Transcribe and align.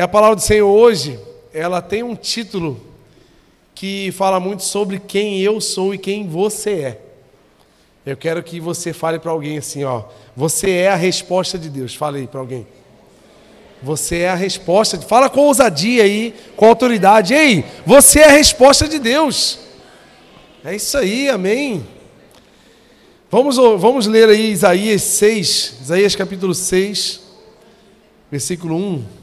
E 0.00 0.02
a 0.02 0.08
palavra 0.08 0.34
do 0.34 0.40
Senhor 0.40 0.66
hoje, 0.66 1.20
ela 1.52 1.82
tem 1.82 2.02
um 2.02 2.16
título 2.16 2.80
que 3.74 4.10
fala 4.12 4.40
muito 4.40 4.62
sobre 4.62 4.98
quem 4.98 5.42
eu 5.42 5.60
sou 5.60 5.92
e 5.92 5.98
quem 5.98 6.26
você 6.26 6.70
é. 6.70 7.00
Eu 8.06 8.16
quero 8.16 8.42
que 8.42 8.58
você 8.58 8.94
fale 8.94 9.18
para 9.18 9.30
alguém 9.30 9.58
assim, 9.58 9.84
ó, 9.84 10.04
você 10.34 10.70
é 10.70 10.88
a 10.88 10.94
resposta 10.94 11.58
de 11.58 11.68
Deus. 11.68 11.94
Fale 11.94 12.20
aí 12.20 12.26
para 12.26 12.40
alguém. 12.40 12.66
Você 13.82 14.20
é 14.20 14.30
a 14.30 14.34
resposta. 14.34 14.98
Fala 15.02 15.28
com 15.28 15.40
ousadia 15.40 16.02
aí, 16.04 16.34
com 16.56 16.64
autoridade. 16.64 17.34
Ei, 17.34 17.62
você 17.84 18.20
é 18.20 18.24
a 18.24 18.32
resposta 18.32 18.88
de 18.88 18.98
Deus. 18.98 19.58
É 20.64 20.74
isso 20.74 20.96
aí, 20.96 21.28
amém. 21.28 21.86
Vamos, 23.30 23.56
vamos 23.56 24.06
ler 24.06 24.30
aí 24.30 24.50
Isaías 24.50 25.02
6, 25.02 25.74
Isaías 25.82 26.16
capítulo 26.16 26.54
6, 26.54 27.20
versículo 28.30 28.74
1. 28.74 29.19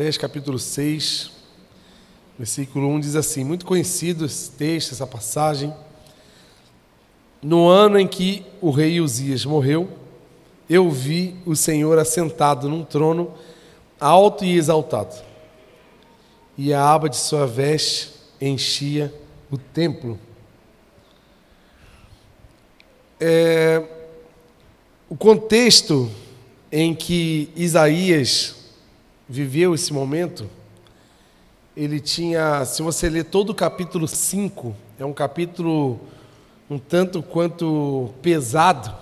Isaías 0.00 0.16
capítulo 0.16 0.58
6, 0.58 1.30
versículo 2.38 2.88
1 2.88 3.00
diz 3.00 3.16
assim: 3.16 3.44
Muito 3.44 3.66
conhecido 3.66 4.24
esse 4.24 4.50
texto, 4.52 4.92
essa 4.92 5.06
passagem. 5.06 5.74
No 7.42 7.68
ano 7.68 7.98
em 7.98 8.08
que 8.08 8.46
o 8.62 8.70
rei 8.70 8.98
Uzias 8.98 9.44
morreu, 9.44 9.90
eu 10.70 10.90
vi 10.90 11.36
o 11.44 11.54
Senhor 11.54 11.98
assentado 11.98 12.66
num 12.66 12.82
trono 12.82 13.34
alto 14.00 14.42
e 14.42 14.56
exaltado, 14.56 15.14
e 16.56 16.72
a 16.72 16.82
aba 16.82 17.10
de 17.10 17.18
sua 17.18 17.46
veste 17.46 18.08
enchia 18.40 19.12
o 19.50 19.58
templo. 19.58 20.18
É, 23.20 23.86
o 25.10 25.14
contexto 25.14 26.10
em 26.72 26.94
que 26.94 27.50
Isaías 27.54 28.59
viveu 29.30 29.72
esse 29.72 29.92
momento, 29.92 30.50
ele 31.76 32.00
tinha, 32.00 32.64
se 32.64 32.82
você 32.82 33.08
ler 33.08 33.26
todo 33.26 33.50
o 33.50 33.54
capítulo 33.54 34.08
5, 34.08 34.74
é 34.98 35.04
um 35.04 35.12
capítulo 35.12 36.00
um 36.68 36.78
tanto 36.78 37.22
quanto 37.22 38.10
pesado, 38.20 38.92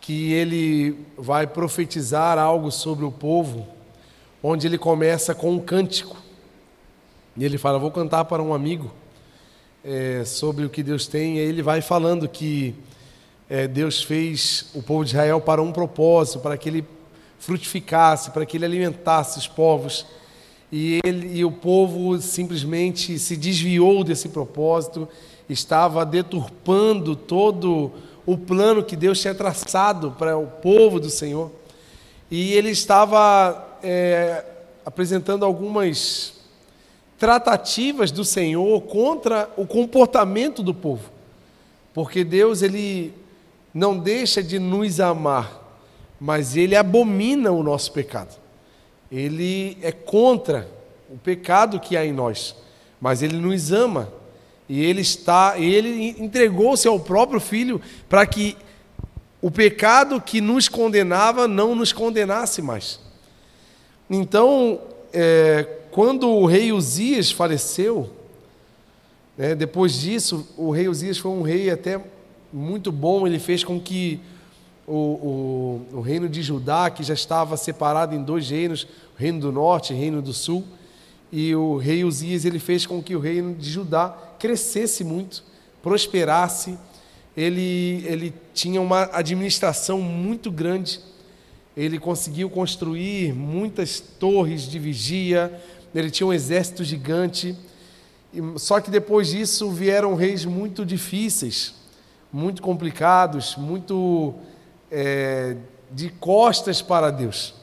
que 0.00 0.32
ele 0.32 0.98
vai 1.16 1.46
profetizar 1.46 2.38
algo 2.38 2.70
sobre 2.70 3.04
o 3.04 3.12
povo, 3.12 3.66
onde 4.42 4.66
ele 4.66 4.78
começa 4.78 5.34
com 5.34 5.52
um 5.52 5.60
cântico. 5.60 6.16
E 7.36 7.44
ele 7.44 7.56
fala: 7.56 7.78
Vou 7.78 7.90
cantar 7.90 8.24
para 8.24 8.42
um 8.42 8.52
amigo 8.52 8.92
é, 9.84 10.24
sobre 10.24 10.64
o 10.64 10.70
que 10.70 10.82
Deus 10.82 11.06
tem. 11.06 11.36
E 11.36 11.40
aí 11.40 11.46
ele 11.46 11.62
vai 11.62 11.80
falando 11.80 12.28
que 12.28 12.74
é, 13.48 13.68
Deus 13.68 14.02
fez 14.02 14.70
o 14.74 14.82
povo 14.82 15.04
de 15.04 15.10
Israel 15.10 15.40
para 15.40 15.62
um 15.62 15.72
propósito, 15.72 16.40
para 16.40 16.58
que 16.58 16.68
ele 16.68 16.84
frutificasse, 17.42 18.30
para 18.30 18.46
que 18.46 18.56
ele 18.56 18.64
alimentasse 18.64 19.36
os 19.36 19.48
povos. 19.48 20.06
E, 20.70 21.00
ele, 21.04 21.38
e 21.38 21.44
o 21.44 21.50
povo 21.50 22.16
simplesmente 22.20 23.18
se 23.18 23.36
desviou 23.36 24.04
desse 24.04 24.28
propósito, 24.28 25.08
estava 25.48 26.06
deturpando 26.06 27.16
todo 27.16 27.90
o 28.24 28.38
plano 28.38 28.84
que 28.84 28.94
Deus 28.94 29.20
tinha 29.20 29.34
traçado 29.34 30.12
para 30.12 30.38
o 30.38 30.46
povo 30.46 31.00
do 31.00 31.10
Senhor. 31.10 31.50
E 32.30 32.52
ele 32.52 32.70
estava 32.70 33.78
é, 33.82 34.44
apresentando 34.86 35.44
algumas 35.44 36.34
tratativas 37.18 38.12
do 38.12 38.24
Senhor 38.24 38.80
contra 38.82 39.50
o 39.56 39.66
comportamento 39.66 40.62
do 40.62 40.72
povo. 40.72 41.10
Porque 41.92 42.22
Deus 42.22 42.62
ele 42.62 43.12
não 43.74 43.98
deixa 43.98 44.40
de 44.40 44.60
nos 44.60 45.00
amar, 45.00 45.61
mas 46.24 46.56
ele 46.56 46.76
abomina 46.76 47.50
o 47.50 47.64
nosso 47.64 47.90
pecado. 47.90 48.36
Ele 49.10 49.76
é 49.82 49.90
contra 49.90 50.68
o 51.10 51.18
pecado 51.18 51.80
que 51.80 51.96
há 51.96 52.06
em 52.06 52.12
nós, 52.12 52.54
mas 53.00 53.24
ele 53.24 53.36
nos 53.38 53.72
ama 53.72 54.08
e 54.68 54.84
ele 54.84 55.00
está, 55.00 55.58
ele 55.58 56.14
entregou-se 56.20 56.86
ao 56.86 57.00
próprio 57.00 57.40
filho 57.40 57.82
para 58.08 58.24
que 58.24 58.56
o 59.40 59.50
pecado 59.50 60.20
que 60.20 60.40
nos 60.40 60.68
condenava 60.68 61.48
não 61.48 61.74
nos 61.74 61.92
condenasse 61.92 62.62
mais. 62.62 63.00
Então, 64.08 64.80
é, 65.12 65.66
quando 65.90 66.30
o 66.30 66.46
rei 66.46 66.72
Uzias 66.72 67.32
faleceu, 67.32 68.08
né, 69.36 69.56
depois 69.56 70.00
disso, 70.00 70.46
o 70.56 70.70
rei 70.70 70.86
Uzias 70.86 71.18
foi 71.18 71.32
um 71.32 71.42
rei 71.42 71.68
até 71.68 72.00
muito 72.52 72.92
bom, 72.92 73.26
ele 73.26 73.40
fez 73.40 73.64
com 73.64 73.80
que 73.80 74.20
o, 74.86 75.86
o, 75.92 75.98
o 75.98 76.00
reino 76.00 76.28
de 76.28 76.42
Judá, 76.42 76.90
que 76.90 77.02
já 77.02 77.14
estava 77.14 77.56
separado 77.56 78.14
em 78.14 78.22
dois 78.22 78.48
reinos, 78.50 78.84
o 78.84 79.18
reino 79.18 79.40
do 79.40 79.52
norte 79.52 79.92
e 79.92 79.96
o 79.96 79.98
reino 79.98 80.22
do 80.22 80.32
sul, 80.32 80.64
e 81.32 81.54
o 81.54 81.78
rei 81.78 82.04
Uzias 82.04 82.44
ele 82.44 82.58
fez 82.58 82.84
com 82.84 83.02
que 83.02 83.16
o 83.16 83.18
reino 83.18 83.54
de 83.54 83.70
Judá 83.70 84.14
crescesse 84.38 85.02
muito, 85.02 85.42
prosperasse. 85.82 86.78
Ele, 87.34 88.04
ele 88.06 88.34
tinha 88.52 88.80
uma 88.82 89.08
administração 89.14 89.98
muito 89.98 90.50
grande. 90.50 91.00
Ele 91.74 91.98
conseguiu 91.98 92.50
construir 92.50 93.32
muitas 93.32 93.98
torres 93.98 94.68
de 94.68 94.78
vigia. 94.78 95.58
Ele 95.94 96.10
tinha 96.10 96.26
um 96.26 96.34
exército 96.34 96.84
gigante. 96.84 97.56
Só 98.58 98.78
que 98.78 98.90
depois 98.90 99.28
disso 99.28 99.70
vieram 99.70 100.14
reis 100.14 100.44
muito 100.44 100.84
difíceis, 100.84 101.72
muito 102.30 102.60
complicados, 102.60 103.56
muito 103.56 104.34
é, 104.92 105.56
de 105.90 106.10
costas 106.10 106.80
para 106.80 107.10
Deus. 107.10 107.54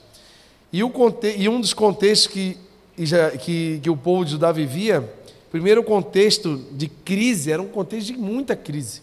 E, 0.73 0.84
o, 0.84 0.91
e 1.38 1.47
um 1.47 1.62
dos 1.62 1.73
contextos 1.73 2.28
que, 2.28 2.57
que, 3.40 3.79
que 3.81 3.90
o 3.90 3.95
povo 3.95 4.25
de 4.25 4.31
Judá 4.31 4.51
vivia 4.51 5.07
Primeiro, 5.51 5.81
o 5.81 5.84
contexto 5.84 6.57
de 6.72 6.88
crise 6.88 7.51
era 7.51 7.62
um 7.62 7.68
contexto 7.68 8.07
de 8.07 8.18
muita 8.18 8.56
crise. 8.56 9.01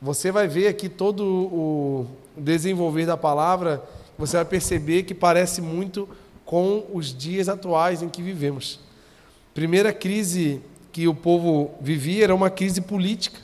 Você 0.00 0.32
vai 0.32 0.48
ver 0.48 0.68
aqui 0.68 0.88
todo 0.88 1.22
o 1.22 2.06
desenvolver 2.36 3.04
da 3.04 3.16
palavra, 3.16 3.82
você 4.16 4.36
vai 4.36 4.44
perceber 4.46 5.02
que 5.02 5.14
parece 5.14 5.60
muito 5.60 6.08
com 6.46 6.86
os 6.92 7.14
dias 7.14 7.48
atuais 7.48 8.02
em 8.02 8.08
que 8.08 8.22
vivemos. 8.22 8.80
Primeira 9.52 9.92
crise 9.92 10.62
que 10.90 11.06
o 11.06 11.14
povo 11.14 11.72
vivia 11.80 12.24
era 12.24 12.34
uma 12.34 12.48
crise 12.48 12.80
política, 12.80 13.38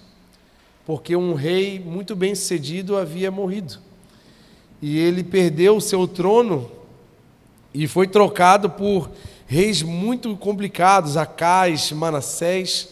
porque 0.91 1.15
um 1.15 1.35
rei 1.35 1.79
muito 1.79 2.17
bem 2.17 2.35
sucedido 2.35 2.97
havia 2.97 3.31
morrido. 3.31 3.79
E 4.83 4.99
ele 4.99 5.23
perdeu 5.23 5.77
o 5.77 5.81
seu 5.81 6.09
trono 6.09 6.69
e 7.73 7.87
foi 7.87 8.09
trocado 8.09 8.69
por 8.69 9.09
reis 9.47 9.85
muito 9.85 10.37
complicados, 10.37 11.17
Acais, 11.17 11.93
Manassés. 11.93 12.89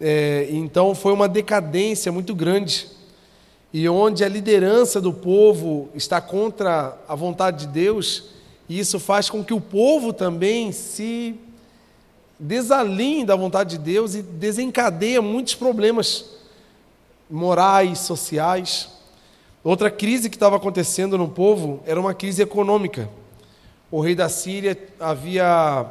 É, 0.00 0.46
então 0.52 0.94
foi 0.94 1.12
uma 1.12 1.28
decadência 1.28 2.12
muito 2.12 2.32
grande. 2.32 2.86
E 3.72 3.88
onde 3.88 4.22
a 4.22 4.28
liderança 4.28 5.00
do 5.00 5.12
povo 5.12 5.88
está 5.96 6.20
contra 6.20 6.96
a 7.08 7.16
vontade 7.16 7.66
de 7.66 7.72
Deus, 7.72 8.26
e 8.68 8.78
isso 8.78 9.00
faz 9.00 9.28
com 9.28 9.42
que 9.42 9.52
o 9.52 9.60
povo 9.60 10.12
também 10.12 10.70
se 10.70 11.34
desalinhe 12.38 13.24
da 13.24 13.34
vontade 13.34 13.70
de 13.70 13.82
Deus 13.82 14.14
e 14.14 14.22
desencadeia 14.22 15.20
muitos 15.20 15.56
problemas 15.56 16.35
morais, 17.30 17.98
sociais. 18.00 18.90
Outra 19.62 19.90
crise 19.90 20.30
que 20.30 20.36
estava 20.36 20.56
acontecendo 20.56 21.18
no 21.18 21.28
povo 21.28 21.80
era 21.86 22.00
uma 22.00 22.14
crise 22.14 22.42
econômica 22.42 23.08
o 23.90 24.00
rei 24.00 24.14
da 24.14 24.28
Síria 24.28 24.76
havia. 24.98 25.86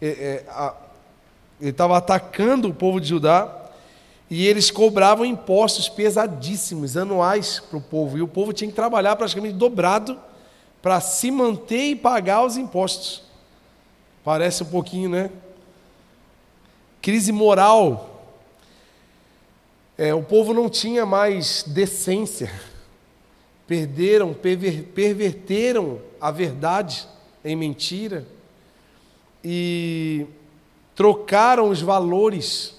É, 0.00 0.08
é, 0.08 0.44
a, 0.48 0.74
ele 1.60 1.70
estava 1.70 1.96
atacando 1.96 2.68
o 2.68 2.74
povo 2.74 3.00
de 3.00 3.08
Judá 3.08 3.52
e 4.30 4.46
eles 4.46 4.70
cobravam 4.70 5.24
impostos 5.24 5.88
pesadíssimos, 5.88 6.96
anuais, 6.96 7.60
para 7.60 7.78
o 7.78 7.80
povo. 7.80 8.16
E 8.16 8.22
o 8.22 8.28
povo 8.28 8.52
tinha 8.52 8.70
que 8.70 8.76
trabalhar 8.76 9.16
praticamente 9.16 9.54
dobrado 9.54 10.16
para 10.80 11.00
se 11.00 11.30
manter 11.30 11.90
e 11.90 11.96
pagar 11.96 12.44
os 12.44 12.56
impostos. 12.56 13.22
Parece 14.24 14.62
um 14.62 14.66
pouquinho, 14.66 15.10
né? 15.10 15.30
Crise 17.02 17.32
moral. 17.32 18.07
É, 20.00 20.14
o 20.14 20.22
povo 20.22 20.54
não 20.54 20.70
tinha 20.70 21.04
mais 21.04 21.64
decência. 21.66 22.48
Perderam, 23.66 24.32
perver, 24.32 24.84
perverteram 24.94 26.00
a 26.20 26.30
verdade 26.30 27.04
em 27.44 27.56
mentira 27.56 28.24
e 29.42 30.24
trocaram 30.94 31.68
os 31.68 31.82
valores 31.82 32.76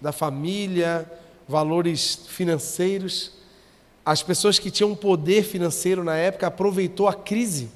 da 0.00 0.10
família, 0.10 1.08
valores 1.46 2.26
financeiros. 2.26 3.30
As 4.04 4.20
pessoas 4.20 4.58
que 4.58 4.72
tinham 4.72 4.92
poder 4.96 5.44
financeiro 5.44 6.02
na 6.02 6.16
época 6.16 6.48
aproveitou 6.48 7.06
a 7.06 7.14
crise 7.14 7.70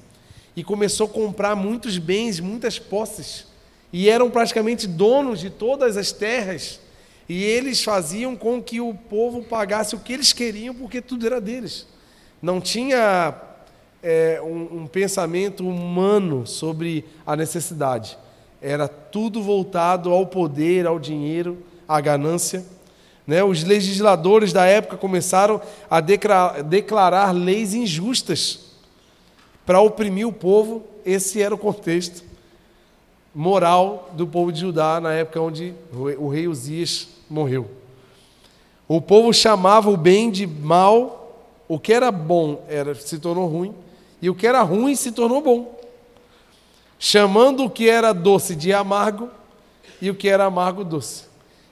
e 0.53 0.65
começou 0.65 1.07
a 1.07 1.09
comprar 1.09 1.55
muitos 1.55 1.97
bens, 1.97 2.41
muitas 2.41 2.77
posses 2.77 3.47
e 3.93 4.09
eram 4.09 4.29
praticamente 4.29 4.85
donos 4.85 5.39
de 5.39 5.49
todas 5.49 5.95
as 5.95 6.11
terras 6.11 6.81
E 7.27 7.43
eles 7.43 7.83
faziam 7.83 8.35
com 8.35 8.61
que 8.61 8.79
o 8.79 8.93
povo 8.93 9.43
pagasse 9.43 9.95
o 9.95 9.99
que 9.99 10.13
eles 10.13 10.31
queriam, 10.31 10.75
porque 10.75 11.01
tudo 11.01 11.25
era 11.25 11.41
deles. 11.41 11.87
Não 12.41 12.61
tinha 12.61 13.33
é, 14.03 14.39
um, 14.43 14.81
um 14.81 14.87
pensamento 14.87 15.67
humano 15.67 16.45
sobre 16.45 17.03
a 17.25 17.35
necessidade. 17.35 18.17
Era 18.61 18.87
tudo 18.87 19.41
voltado 19.41 20.11
ao 20.11 20.27
poder, 20.27 20.85
ao 20.85 20.99
dinheiro, 20.99 21.57
à 21.87 21.99
ganância. 21.99 22.63
Né? 23.25 23.43
Os 23.43 23.63
legisladores 23.63 24.53
da 24.53 24.65
época 24.65 24.95
começaram 24.95 25.59
a 25.89 25.99
declarar, 25.99 26.61
declarar 26.61 27.31
leis 27.31 27.73
injustas 27.73 28.59
para 29.65 29.81
oprimir 29.81 30.27
o 30.27 30.33
povo. 30.33 30.83
Esse 31.03 31.41
era 31.41 31.55
o 31.55 31.57
contexto 31.57 32.23
moral 33.33 34.11
do 34.13 34.25
povo 34.25 34.51
de 34.51 34.61
Judá 34.61 35.01
na 35.01 35.11
época 35.13 35.41
onde 35.41 35.73
o 35.91 36.29
rei 36.29 36.47
Uzias 36.47 37.14
morreu. 37.29 37.69
O 38.87 39.01
povo 39.01 39.33
chamava 39.33 39.89
o 39.89 39.97
bem 39.97 40.29
de 40.29 40.45
mal, 40.45 41.43
o 41.67 41.79
que 41.79 41.91
era 41.91 42.11
bom 42.11 42.63
era, 42.67 42.93
se 42.93 43.17
tornou 43.17 43.47
ruim, 43.47 43.73
e 44.21 44.29
o 44.29 44.35
que 44.35 44.45
era 44.45 44.61
ruim 44.61 44.95
se 44.95 45.11
tornou 45.11 45.41
bom. 45.41 45.79
Chamando 46.99 47.65
o 47.65 47.69
que 47.69 47.89
era 47.89 48.13
doce 48.13 48.55
de 48.55 48.71
amargo 48.71 49.29
e 50.01 50.09
o 50.09 50.15
que 50.15 50.29
era 50.29 50.45
amargo 50.45 50.83
doce. 50.83 51.25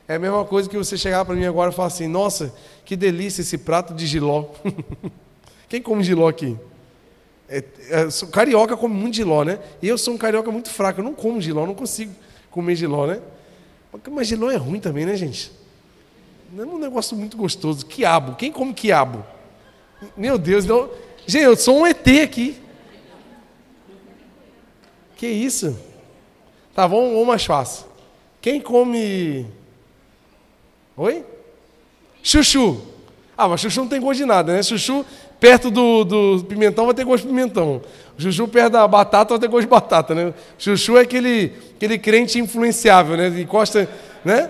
É 0.07 0.15
a 0.15 0.19
mesma 0.19 0.43
coisa 0.43 0.69
que 0.69 0.77
você 0.77 0.97
chegar 0.97 1.23
para 1.23 1.35
mim 1.35 1.45
agora 1.45 1.71
e 1.71 1.73
falar 1.73 1.87
assim: 1.87 2.07
Nossa, 2.07 2.53
que 2.83 2.95
delícia 2.95 3.41
esse 3.41 3.57
prato 3.57 3.93
de 3.93 4.05
giló. 4.05 4.45
Quem 5.69 5.81
come 5.81 6.03
giló 6.03 6.27
aqui? 6.27 6.57
É, 7.47 7.57
é, 7.89 8.07
carioca 8.31 8.75
come 8.75 8.93
muito 8.93 9.15
giló, 9.15 9.43
né? 9.43 9.59
E 9.81 9.87
eu 9.87 9.97
sou 9.97 10.13
um 10.13 10.17
carioca 10.17 10.51
muito 10.51 10.69
fraco, 10.69 10.99
eu 10.99 11.03
não 11.03 11.13
como 11.13 11.39
giló, 11.39 11.65
não 11.65 11.73
consigo 11.73 12.13
comer 12.51 12.75
giló, 12.75 13.07
né? 13.07 13.21
Mas 14.11 14.27
giló 14.27 14.49
é 14.49 14.55
ruim 14.55 14.79
também, 14.79 15.05
né, 15.05 15.15
gente? 15.15 15.51
Não 16.51 16.63
é 16.63 16.67
um 16.67 16.77
negócio 16.79 17.15
muito 17.15 17.37
gostoso. 17.37 17.85
Quiabo, 17.85 18.35
quem 18.35 18.51
come 18.51 18.73
quiabo? 18.73 19.23
Meu 20.15 20.37
Deus, 20.37 20.65
não. 20.65 20.89
Gente, 21.25 21.43
eu 21.43 21.55
sou 21.55 21.79
um 21.79 21.87
ET 21.87 22.07
aqui. 22.23 22.61
Que 25.15 25.27
isso? 25.27 25.77
Tá 26.75 26.87
bom, 26.87 27.13
ou 27.13 27.25
mais 27.25 27.45
fácil. 27.45 27.85
Quem 28.41 28.59
come. 28.59 29.47
Oi? 30.97 31.25
Chuchu. 32.21 32.81
Ah, 33.37 33.47
mas 33.47 33.61
chuchu 33.61 33.81
não 33.81 33.87
tem 33.87 34.01
gosto 34.01 34.19
de 34.19 34.25
nada, 34.25 34.53
né? 34.53 34.61
Chuchu 34.61 35.05
perto 35.43 35.69
do, 35.69 36.05
do 36.05 36.45
pimentão 36.45 36.85
vai 36.85 36.93
ter 36.93 37.03
gosto 37.03 37.23
de 37.23 37.27
pimentão. 37.27 37.81
Chuchu 38.17 38.47
perto 38.47 38.71
da 38.71 38.87
batata 38.87 39.33
vai 39.33 39.39
ter 39.41 39.49
gosto 39.49 39.63
de 39.63 39.69
batata, 39.69 40.15
né? 40.15 40.33
Chuchu 40.57 40.97
é 40.97 41.01
aquele, 41.01 41.51
aquele 41.75 41.97
crente 41.97 42.39
influenciável, 42.39 43.17
né? 43.17 43.27
Encosta, 43.41 43.89
né? 44.23 44.49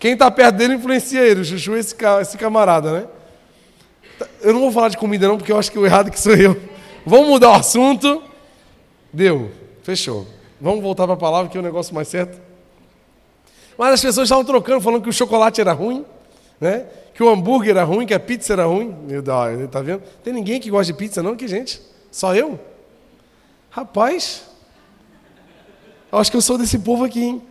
Quem 0.00 0.14
está 0.14 0.28
perto 0.32 0.56
dele 0.56 0.74
influencia 0.74 1.20
ele. 1.20 1.42
O 1.42 1.44
chuchu 1.44 1.76
é 1.76 1.78
esse, 1.78 1.94
esse 2.20 2.36
camarada, 2.36 2.90
né? 2.90 3.06
Eu 4.40 4.52
não 4.52 4.58
vou 4.62 4.72
falar 4.72 4.88
de 4.88 4.96
comida 4.96 5.28
não, 5.28 5.38
porque 5.38 5.52
eu 5.52 5.56
acho 5.56 5.70
que 5.70 5.78
o 5.78 5.86
errado 5.86 6.10
que 6.10 6.18
sou 6.18 6.34
eu. 6.34 6.60
Vamos 7.06 7.28
mudar 7.28 7.50
o 7.50 7.54
assunto. 7.54 8.20
Deu. 9.12 9.48
Fechou. 9.84 10.26
Vamos 10.60 10.82
voltar 10.82 11.04
para 11.04 11.14
a 11.14 11.16
palavra, 11.16 11.48
que 11.52 11.56
é 11.56 11.60
o 11.60 11.62
negócio 11.62 11.94
mais 11.94 12.08
certo. 12.08 12.40
Mas 13.78 13.94
as 13.94 14.02
pessoas 14.02 14.26
estavam 14.26 14.44
trocando, 14.44 14.80
falando 14.80 15.02
que 15.04 15.08
o 15.08 15.12
chocolate 15.12 15.60
era 15.60 15.72
ruim, 15.72 16.04
né? 16.62 16.86
que 17.12 17.22
o 17.24 17.28
hambúrguer 17.28 17.72
era 17.72 17.82
ruim, 17.82 18.06
que 18.06 18.14
a 18.14 18.20
pizza 18.20 18.52
era 18.52 18.66
ruim. 18.66 18.96
Meu 19.06 19.20
Deus, 19.20 19.68
tá 19.68 19.82
vendo? 19.82 20.00
Tem 20.22 20.32
ninguém 20.32 20.60
que 20.60 20.70
gosta 20.70 20.92
de 20.92 20.96
pizza, 20.96 21.20
não, 21.20 21.34
que 21.34 21.48
gente? 21.48 21.82
Só 22.10 22.36
eu? 22.36 22.58
Rapaz, 23.68 24.44
acho 26.12 26.30
que 26.30 26.36
eu 26.36 26.40
sou 26.40 26.56
desse 26.56 26.78
povo 26.78 27.04
aqui, 27.04 27.20
hein? 27.20 27.42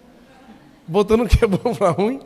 Botando 0.87 1.23
o 1.23 1.27
que 1.27 1.43
é 1.43 1.47
bom 1.47 1.75
para 1.75 1.89
ruim. 1.89 2.21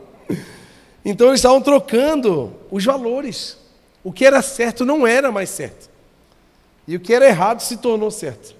Então 1.04 1.26
eles 1.28 1.40
estavam 1.40 1.60
trocando 1.60 2.54
os 2.70 2.84
valores. 2.84 3.58
O 4.04 4.12
que 4.12 4.24
era 4.24 4.40
certo 4.40 4.84
não 4.84 5.04
era 5.04 5.32
mais 5.32 5.50
certo. 5.50 5.90
E 6.86 6.94
o 6.94 7.00
que 7.00 7.12
era 7.12 7.26
errado 7.26 7.60
se 7.60 7.78
tornou 7.78 8.12
certo. 8.12 8.54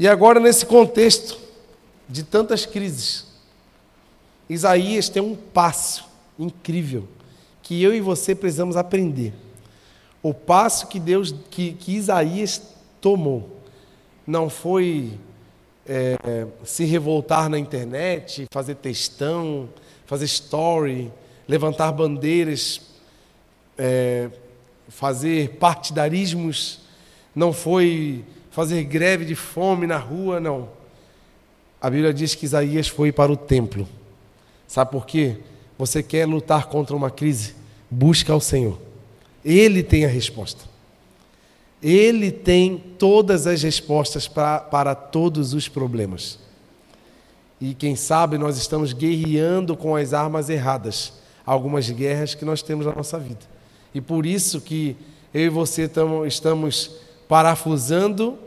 E 0.00 0.08
agora, 0.08 0.40
nesse 0.40 0.66
contexto 0.66 1.38
de 2.08 2.24
tantas 2.24 2.66
crises, 2.66 3.26
Isaías 4.48 5.08
tem 5.08 5.22
um 5.22 5.36
passo 5.36 6.12
incrível 6.38 7.06
que 7.62 7.82
eu 7.82 7.94
e 7.94 8.00
você 8.00 8.34
precisamos 8.34 8.76
aprender. 8.76 9.32
O 10.22 10.34
passo 10.34 10.86
que 10.86 11.00
Deus, 11.00 11.34
que, 11.50 11.72
que 11.72 11.96
Isaías 11.96 12.62
tomou, 13.00 13.60
não 14.26 14.48
foi 14.48 15.18
é, 15.86 16.46
se 16.64 16.84
revoltar 16.84 17.48
na 17.48 17.58
internet, 17.58 18.46
fazer 18.52 18.76
textão, 18.76 19.68
fazer 20.06 20.24
story, 20.26 21.10
levantar 21.46 21.92
bandeiras 21.92 22.94
é, 23.78 24.30
fazer 24.88 25.56
partidarismos, 25.58 26.80
não 27.34 27.52
foi 27.52 28.24
fazer 28.50 28.84
greve 28.84 29.24
de 29.24 29.34
fome 29.34 29.86
na 29.86 29.98
rua, 29.98 30.38
não. 30.38 30.68
A 31.80 31.90
Bíblia 31.90 32.14
diz 32.14 32.34
que 32.34 32.44
Isaías 32.44 32.88
foi 32.88 33.12
para 33.12 33.32
o 33.32 33.36
templo. 33.36 33.88
Sabe 34.66 34.90
por 34.90 35.04
quê? 35.04 35.38
Você 35.78 36.02
quer 36.02 36.26
lutar 36.26 36.66
contra 36.66 36.94
uma 36.94 37.10
crise? 37.10 37.54
Busca 37.90 38.32
ao 38.32 38.40
Senhor. 38.40 38.78
Ele 39.44 39.82
tem 39.82 40.04
a 40.04 40.08
resposta. 40.08 40.64
Ele 41.82 42.30
tem 42.30 42.78
todas 42.98 43.46
as 43.46 43.62
respostas 43.62 44.26
para, 44.26 44.60
para 44.60 44.94
todos 44.94 45.52
os 45.52 45.68
problemas. 45.68 46.38
E 47.60 47.74
quem 47.74 47.94
sabe 47.96 48.38
nós 48.38 48.56
estamos 48.56 48.92
guerreando 48.92 49.76
com 49.76 49.94
as 49.96 50.12
armas 50.12 50.48
erradas 50.48 51.12
algumas 51.44 51.88
guerras 51.90 52.34
que 52.34 52.44
nós 52.44 52.62
temos 52.62 52.86
na 52.86 52.92
nossa 52.94 53.18
vida. 53.18 53.40
E 53.94 54.00
por 54.00 54.24
isso 54.24 54.60
que 54.60 54.96
eu 55.32 55.42
e 55.42 55.48
você 55.48 55.86
tamo, 55.86 56.24
estamos 56.24 56.96
parafusando 57.28 58.38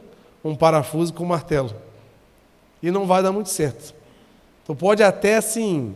um 0.44 0.56
parafuso 0.56 1.14
com 1.14 1.24
um 1.24 1.28
martelo. 1.28 1.74
E 2.82 2.92
não 2.92 3.06
vai 3.06 3.22
dar 3.22 3.32
muito 3.32 3.50
certo. 3.50 3.94
Então 4.64 4.76
pode 4.76 5.04
até 5.04 5.38
assim, 5.38 5.96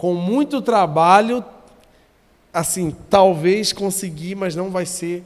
com 0.00 0.14
muito 0.14 0.62
trabalho, 0.62 1.44
assim, 2.50 2.96
talvez 3.10 3.70
conseguir, 3.70 4.34
mas 4.34 4.56
não 4.56 4.70
vai 4.70 4.86
ser 4.86 5.22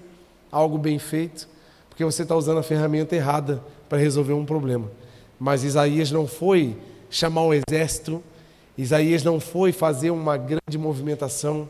algo 0.50 0.76
bem 0.76 0.98
feito, 0.98 1.48
porque 1.88 2.04
você 2.04 2.22
está 2.22 2.34
usando 2.34 2.58
a 2.58 2.62
ferramenta 2.64 3.14
errada 3.14 3.62
para 3.88 3.98
resolver 3.98 4.32
um 4.32 4.44
problema. 4.44 4.90
Mas 5.38 5.62
Isaías 5.62 6.10
não 6.10 6.26
foi 6.26 6.76
chamar 7.08 7.42
o 7.42 7.54
exército, 7.54 8.20
Isaías 8.76 9.22
não 9.22 9.38
foi 9.38 9.70
fazer 9.70 10.10
uma 10.10 10.36
grande 10.36 10.76
movimentação. 10.76 11.68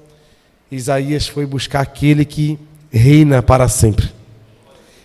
Isaías 0.71 1.29
foi 1.29 1.45
buscar 1.45 1.83
aquele 1.83 2.25
que 2.25 2.59
reina 2.91 3.43
para 3.43 3.69
sempre. 3.69 4.11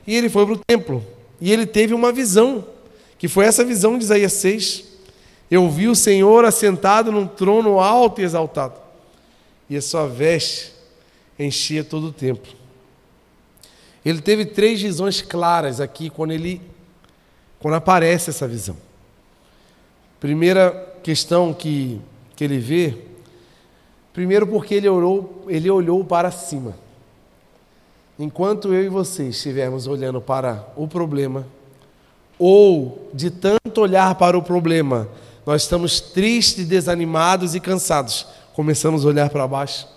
E 0.08 0.16
ele 0.16 0.30
foi 0.30 0.46
para 0.46 0.56
o 0.56 0.62
templo. 0.66 1.06
E 1.42 1.52
ele 1.52 1.66
teve 1.66 1.94
uma 1.94 2.14
visão, 2.14 2.66
que 3.18 3.28
foi 3.28 3.44
essa 3.44 3.66
visão 3.66 3.98
de 3.98 4.06
Isaías 4.06 4.32
6. 4.32 4.89
Eu 5.50 5.70
vi 5.70 5.88
o 5.88 5.96
Senhor 5.96 6.46
assentado 6.46 7.12
num 7.12 7.28
trono 7.28 7.80
alto 7.80 8.22
e 8.22 8.24
exaltado, 8.24 8.76
e 9.70 9.76
a 9.76 9.82
sua 9.82 10.08
veste 10.08 10.74
enchia 11.38 11.84
todo 11.84 12.08
o 12.08 12.12
templo. 12.12 12.54
Ele 14.04 14.22
teve 14.22 14.46
três 14.46 14.82
visões 14.82 15.22
claras 15.22 15.80
aqui 15.82 16.10
quando 16.10 16.32
ele 16.32 16.62
quando 17.60 17.74
aparece 17.74 18.30
essa 18.30 18.48
visão. 18.48 18.78
Primeira 20.20 20.72
questão 21.04 21.54
que, 21.54 22.00
que 22.36 22.44
ele 22.44 22.58
vê 22.58 23.10
Primeiro, 24.20 24.48
porque 24.48 24.76
ele 24.76 24.90
olhou, 24.90 25.46
ele 25.48 25.70
olhou 25.70 26.04
para 26.04 26.32
cima. 26.32 26.76
Enquanto 28.18 28.74
eu 28.74 28.84
e 28.84 28.90
você 28.90 29.30
estivermos 29.30 29.88
olhando 29.88 30.20
para 30.20 30.68
o 30.76 30.88
problema, 30.88 31.48
ou 32.38 33.10
de 33.14 33.30
tanto 33.30 33.80
olhar 33.80 34.16
para 34.16 34.38
o 34.38 34.42
problema, 34.42 35.08
nós 35.50 35.64
estamos 35.64 36.00
tristes, 36.00 36.68
desanimados 36.68 37.56
e 37.56 37.60
cansados, 37.60 38.28
começamos 38.54 39.04
a 39.04 39.08
olhar 39.08 39.32
para 39.32 39.48
baixo, 39.48 39.88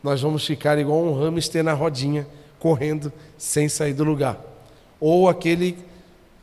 nós 0.00 0.22
vamos 0.22 0.46
ficar 0.46 0.78
igual 0.78 1.02
um 1.02 1.18
hamster 1.18 1.64
na 1.64 1.72
rodinha, 1.72 2.24
correndo 2.60 3.12
sem 3.36 3.68
sair 3.68 3.92
do 3.92 4.04
lugar. 4.04 4.38
Ou 5.00 5.28
aquele 5.28 5.76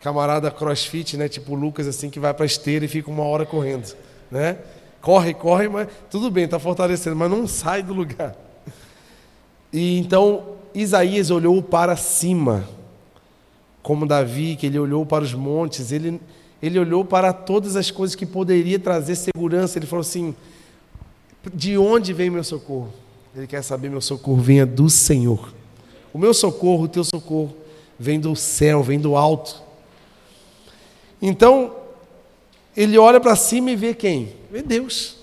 camarada 0.01 0.51
crossfit, 0.51 1.15
né, 1.15 1.29
tipo 1.29 1.55
Lucas, 1.55 1.87
assim, 1.87 2.09
que 2.09 2.19
vai 2.19 2.33
para 2.33 2.45
esteira 2.45 2.83
e 2.83 2.89
fica 2.89 3.09
uma 3.09 3.23
hora 3.23 3.45
correndo, 3.45 3.95
né? 4.29 4.57
Corre, 4.99 5.33
corre, 5.33 5.69
mas 5.69 5.87
tudo 6.09 6.29
bem, 6.29 6.43
está 6.43 6.59
fortalecendo, 6.59 7.15
mas 7.15 7.31
não 7.31 7.47
sai 7.47 7.81
do 7.81 7.93
lugar. 7.93 8.35
E 9.71 9.97
então 9.97 10.57
Isaías 10.75 11.31
olhou 11.31 11.63
para 11.63 11.95
cima, 11.95 12.67
como 13.81 14.05
Davi, 14.05 14.57
que 14.57 14.65
ele 14.65 14.77
olhou 14.77 15.05
para 15.05 15.23
os 15.23 15.33
montes, 15.33 15.93
ele, 15.93 16.19
ele 16.61 16.77
olhou 16.77 17.03
para 17.03 17.33
todas 17.33 17.75
as 17.75 17.89
coisas 17.89 18.15
que 18.15 18.25
poderia 18.25 18.77
trazer 18.77 19.15
segurança. 19.15 19.79
Ele 19.79 19.87
falou 19.87 20.01
assim: 20.01 20.35
De 21.53 21.77
onde 21.77 22.13
vem 22.13 22.29
meu 22.29 22.43
socorro? 22.43 22.93
Ele 23.35 23.47
quer 23.47 23.63
saber: 23.63 23.89
meu 23.89 24.01
socorro 24.01 24.41
venha 24.41 24.65
do 24.65 24.89
Senhor. 24.89 25.53
O 26.13 26.17
meu 26.17 26.33
socorro, 26.33 26.83
o 26.83 26.87
teu 26.87 27.03
socorro, 27.03 27.55
vem 27.97 28.19
do 28.19 28.35
céu, 28.35 28.83
vem 28.83 28.99
do 28.99 29.15
alto. 29.15 29.61
Então, 31.21 31.75
ele 32.75 32.97
olha 32.97 33.19
para 33.19 33.35
cima 33.35 33.71
e 33.71 33.75
vê 33.75 33.93
quem? 33.93 34.33
Vê 34.51 34.61
Deus. 34.61 35.17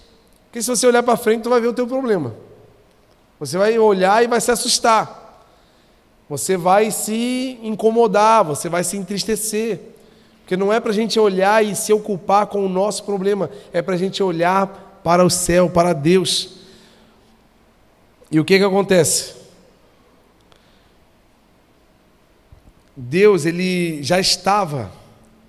Porque 0.47 0.62
se 0.62 0.68
você 0.68 0.87
olhar 0.87 1.02
para 1.02 1.16
frente, 1.16 1.42
tu 1.42 1.50
vai 1.50 1.61
ver 1.61 1.68
o 1.68 1.73
teu 1.73 1.87
problema. 1.87 2.35
Você 3.38 3.59
vai 3.59 3.78
olhar 3.78 4.25
e 4.25 4.26
vai 4.26 4.40
se 4.40 4.50
assustar. 4.50 5.47
Você 6.28 6.57
vai 6.57 6.90
se 6.90 7.59
incomodar, 7.62 8.45
você 8.45 8.68
vai 8.68 8.83
se 8.83 8.97
entristecer. 8.97 9.80
Porque 10.49 10.57
não 10.57 10.73
é 10.73 10.81
para 10.81 10.93
a 10.93 10.95
gente 10.95 11.21
olhar 11.21 11.62
e 11.62 11.76
se 11.76 11.93
ocupar 11.93 12.47
com 12.47 12.64
o 12.64 12.71
nosso 12.71 13.05
problema, 13.05 13.50
é 13.71 13.83
para 13.83 13.97
a 13.97 13.99
gente 13.99 14.23
olhar 14.23 15.00
para 15.05 15.23
o 15.23 15.28
céu, 15.28 15.69
para 15.69 15.93
Deus. 15.93 16.61
E 18.31 18.40
o 18.40 18.45
que, 18.47 18.57
que 18.57 18.64
acontece? 18.64 19.35
Deus, 22.97 23.45
ele 23.45 24.02
já 24.02 24.19
estava, 24.19 24.90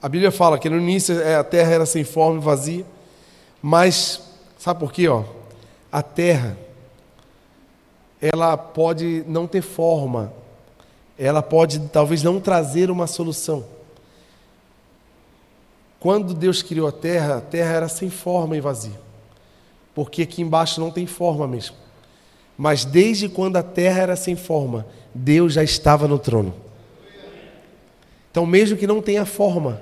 a 0.01 0.09
Bíblia 0.09 0.33
fala 0.33 0.59
que 0.59 0.69
no 0.69 0.75
início 0.75 1.17
é, 1.21 1.37
a 1.37 1.45
terra 1.45 1.75
era 1.75 1.85
sem 1.85 2.03
forma 2.03 2.37
e 2.37 2.43
vazia, 2.43 2.85
mas, 3.61 4.21
sabe 4.57 4.81
por 4.81 4.91
quê? 4.91 5.07
Ó? 5.07 5.23
A 5.89 6.01
terra, 6.01 6.57
ela 8.21 8.57
pode 8.57 9.23
não 9.29 9.47
ter 9.47 9.61
forma, 9.61 10.33
ela 11.17 11.41
pode 11.41 11.79
talvez 11.87 12.21
não 12.21 12.41
trazer 12.41 12.91
uma 12.91 13.07
solução. 13.07 13.78
Quando 15.99 16.33
Deus 16.33 16.61
criou 16.61 16.87
a 16.87 16.91
terra, 16.91 17.37
a 17.37 17.41
terra 17.41 17.73
era 17.73 17.87
sem 17.89 18.09
forma 18.09 18.55
e 18.55 18.61
vazia, 18.61 18.99
porque 19.93 20.21
aqui 20.21 20.41
embaixo 20.41 20.79
não 20.79 20.91
tem 20.91 21.05
forma 21.05 21.47
mesmo. 21.47 21.75
Mas 22.57 22.85
desde 22.85 23.27
quando 23.27 23.57
a 23.57 23.63
terra 23.63 24.01
era 24.01 24.15
sem 24.15 24.35
forma, 24.35 24.85
Deus 25.13 25.53
já 25.53 25.63
estava 25.63 26.07
no 26.07 26.19
trono. 26.19 26.53
Então, 28.31 28.45
mesmo 28.45 28.77
que 28.77 28.87
não 28.87 29.01
tenha 29.01 29.25
forma, 29.25 29.81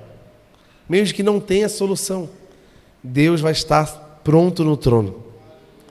mesmo 0.88 1.14
que 1.14 1.22
não 1.22 1.38
tenha 1.38 1.68
solução, 1.68 2.28
Deus 3.02 3.40
vai 3.40 3.52
estar 3.52 4.20
pronto 4.24 4.64
no 4.64 4.76
trono. 4.76 5.22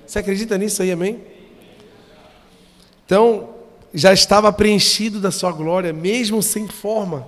Você 0.06 0.20
acredita 0.20 0.58
nisso 0.58 0.82
aí, 0.82 0.92
amém? 0.92 1.22
Então, 3.06 3.50
já 3.94 4.12
estava 4.12 4.52
preenchido 4.52 5.20
da 5.20 5.32
sua 5.32 5.52
glória, 5.52 5.94
mesmo 5.94 6.42
sem 6.44 6.68
forma. 6.68 7.28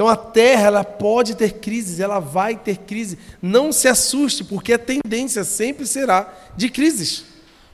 Então 0.00 0.08
a 0.08 0.16
terra 0.16 0.68
ela 0.68 0.82
pode 0.82 1.34
ter 1.34 1.58
crises, 1.58 2.00
ela 2.00 2.20
vai 2.20 2.56
ter 2.56 2.78
crise. 2.78 3.18
Não 3.42 3.70
se 3.70 3.86
assuste, 3.86 4.42
porque 4.42 4.72
a 4.72 4.78
tendência 4.78 5.44
sempre 5.44 5.86
será 5.86 6.32
de 6.56 6.70
crises. 6.70 7.26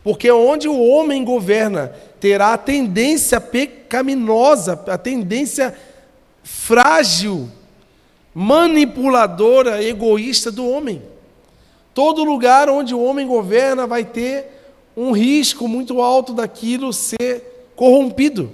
Porque 0.03 0.29
onde 0.33 0.67
o 0.67 0.77
homem 0.77 1.25
governa, 1.25 1.95
terá 2.19 2.55
a 2.55 2.59
tendência 2.59 3.41
pecaminosa, 3.41 4.73
a 4.89 4.99
tendência 4.99 5.73
frágil, 6.43 7.49
manipuladora, 8.35 9.81
egoísta 9.81 10.51
do 10.51 10.69
homem. 10.69 11.01
Todo 11.95 12.25
lugar 12.25 12.69
onde 12.69 12.93
o 12.93 13.05
homem 13.05 13.25
governa 13.25 13.87
vai 13.87 14.05
ter 14.05 14.47
um 14.97 15.13
risco 15.13 15.69
muito 15.69 16.03
alto 16.03 16.33
daquilo 16.35 16.93
ser 16.93 17.71
corrompido. 17.77 18.51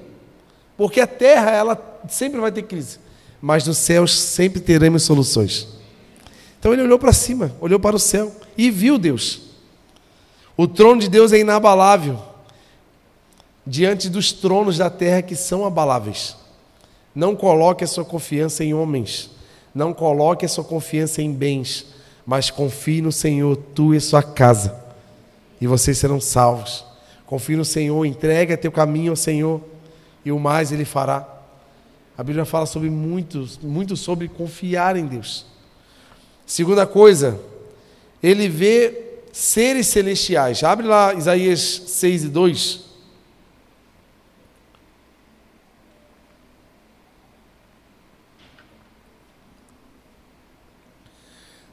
Porque 0.76 1.00
a 1.00 1.06
terra, 1.06 1.50
ela 1.52 2.02
sempre 2.06 2.38
vai 2.38 2.52
ter 2.52 2.64
crise, 2.64 3.00
mas 3.42 3.66
nos 3.66 3.76
céus 3.76 4.18
sempre 4.18 4.60
teremos 4.60 5.02
soluções. 5.02 5.68
Então 6.58 6.72
ele 6.72 6.82
olhou 6.82 6.98
para 6.98 7.12
cima, 7.12 7.54
olhou 7.60 7.80
para 7.80 7.96
o 7.96 7.98
céu 7.98 8.32
e 8.56 8.70
viu 8.70 8.96
Deus. 8.96 9.42
O 10.56 10.68
trono 10.68 11.00
de 11.00 11.08
Deus 11.08 11.32
é 11.32 11.38
inabalável 11.38 12.18
diante 13.66 14.08
dos 14.08 14.32
tronos 14.32 14.78
da 14.78 14.88
terra 14.88 15.20
que 15.20 15.34
são 15.34 15.66
abaláveis. 15.66 16.36
Não 17.14 17.34
coloque 17.34 17.84
a 17.84 17.86
sua 17.86 18.04
confiança 18.04 18.64
em 18.64 18.72
homens, 18.72 19.30
não 19.74 19.92
coloque 19.92 20.46
a 20.46 20.48
sua 20.48 20.64
confiança 20.64 21.20
em 21.20 21.32
bens, 21.32 21.86
mas 22.24 22.50
confie 22.50 23.02
no 23.02 23.10
Senhor, 23.10 23.56
tu 23.74 23.92
e 23.92 24.00
sua 24.00 24.22
casa 24.22 24.82
e 25.62 25.66
vocês 25.68 25.96
serão 25.96 26.20
salvos. 26.20 26.84
Confie 27.24 27.54
no 27.54 27.64
Senhor, 27.64 28.04
entrega 28.04 28.56
teu 28.56 28.72
caminho 28.72 29.12
ao 29.12 29.16
Senhor 29.16 29.60
e 30.24 30.32
o 30.32 30.38
mais 30.40 30.72
Ele 30.72 30.84
fará. 30.84 31.24
A 32.16 32.22
Bíblia 32.22 32.44
fala 32.44 32.66
sobre 32.66 32.90
muito, 32.90 33.48
muito 33.62 33.96
sobre 33.96 34.28
confiar 34.28 34.96
em 34.96 35.06
Deus. 35.06 35.46
Segunda 36.46 36.86
coisa, 36.86 37.40
ele 38.22 38.48
vê 38.48 39.22
seres 39.32 39.86
celestiais. 39.86 40.62
Abre 40.62 40.86
lá 40.86 41.14
Isaías 41.14 41.60
6 41.60 42.24
e 42.24 42.28
2. 42.28 42.80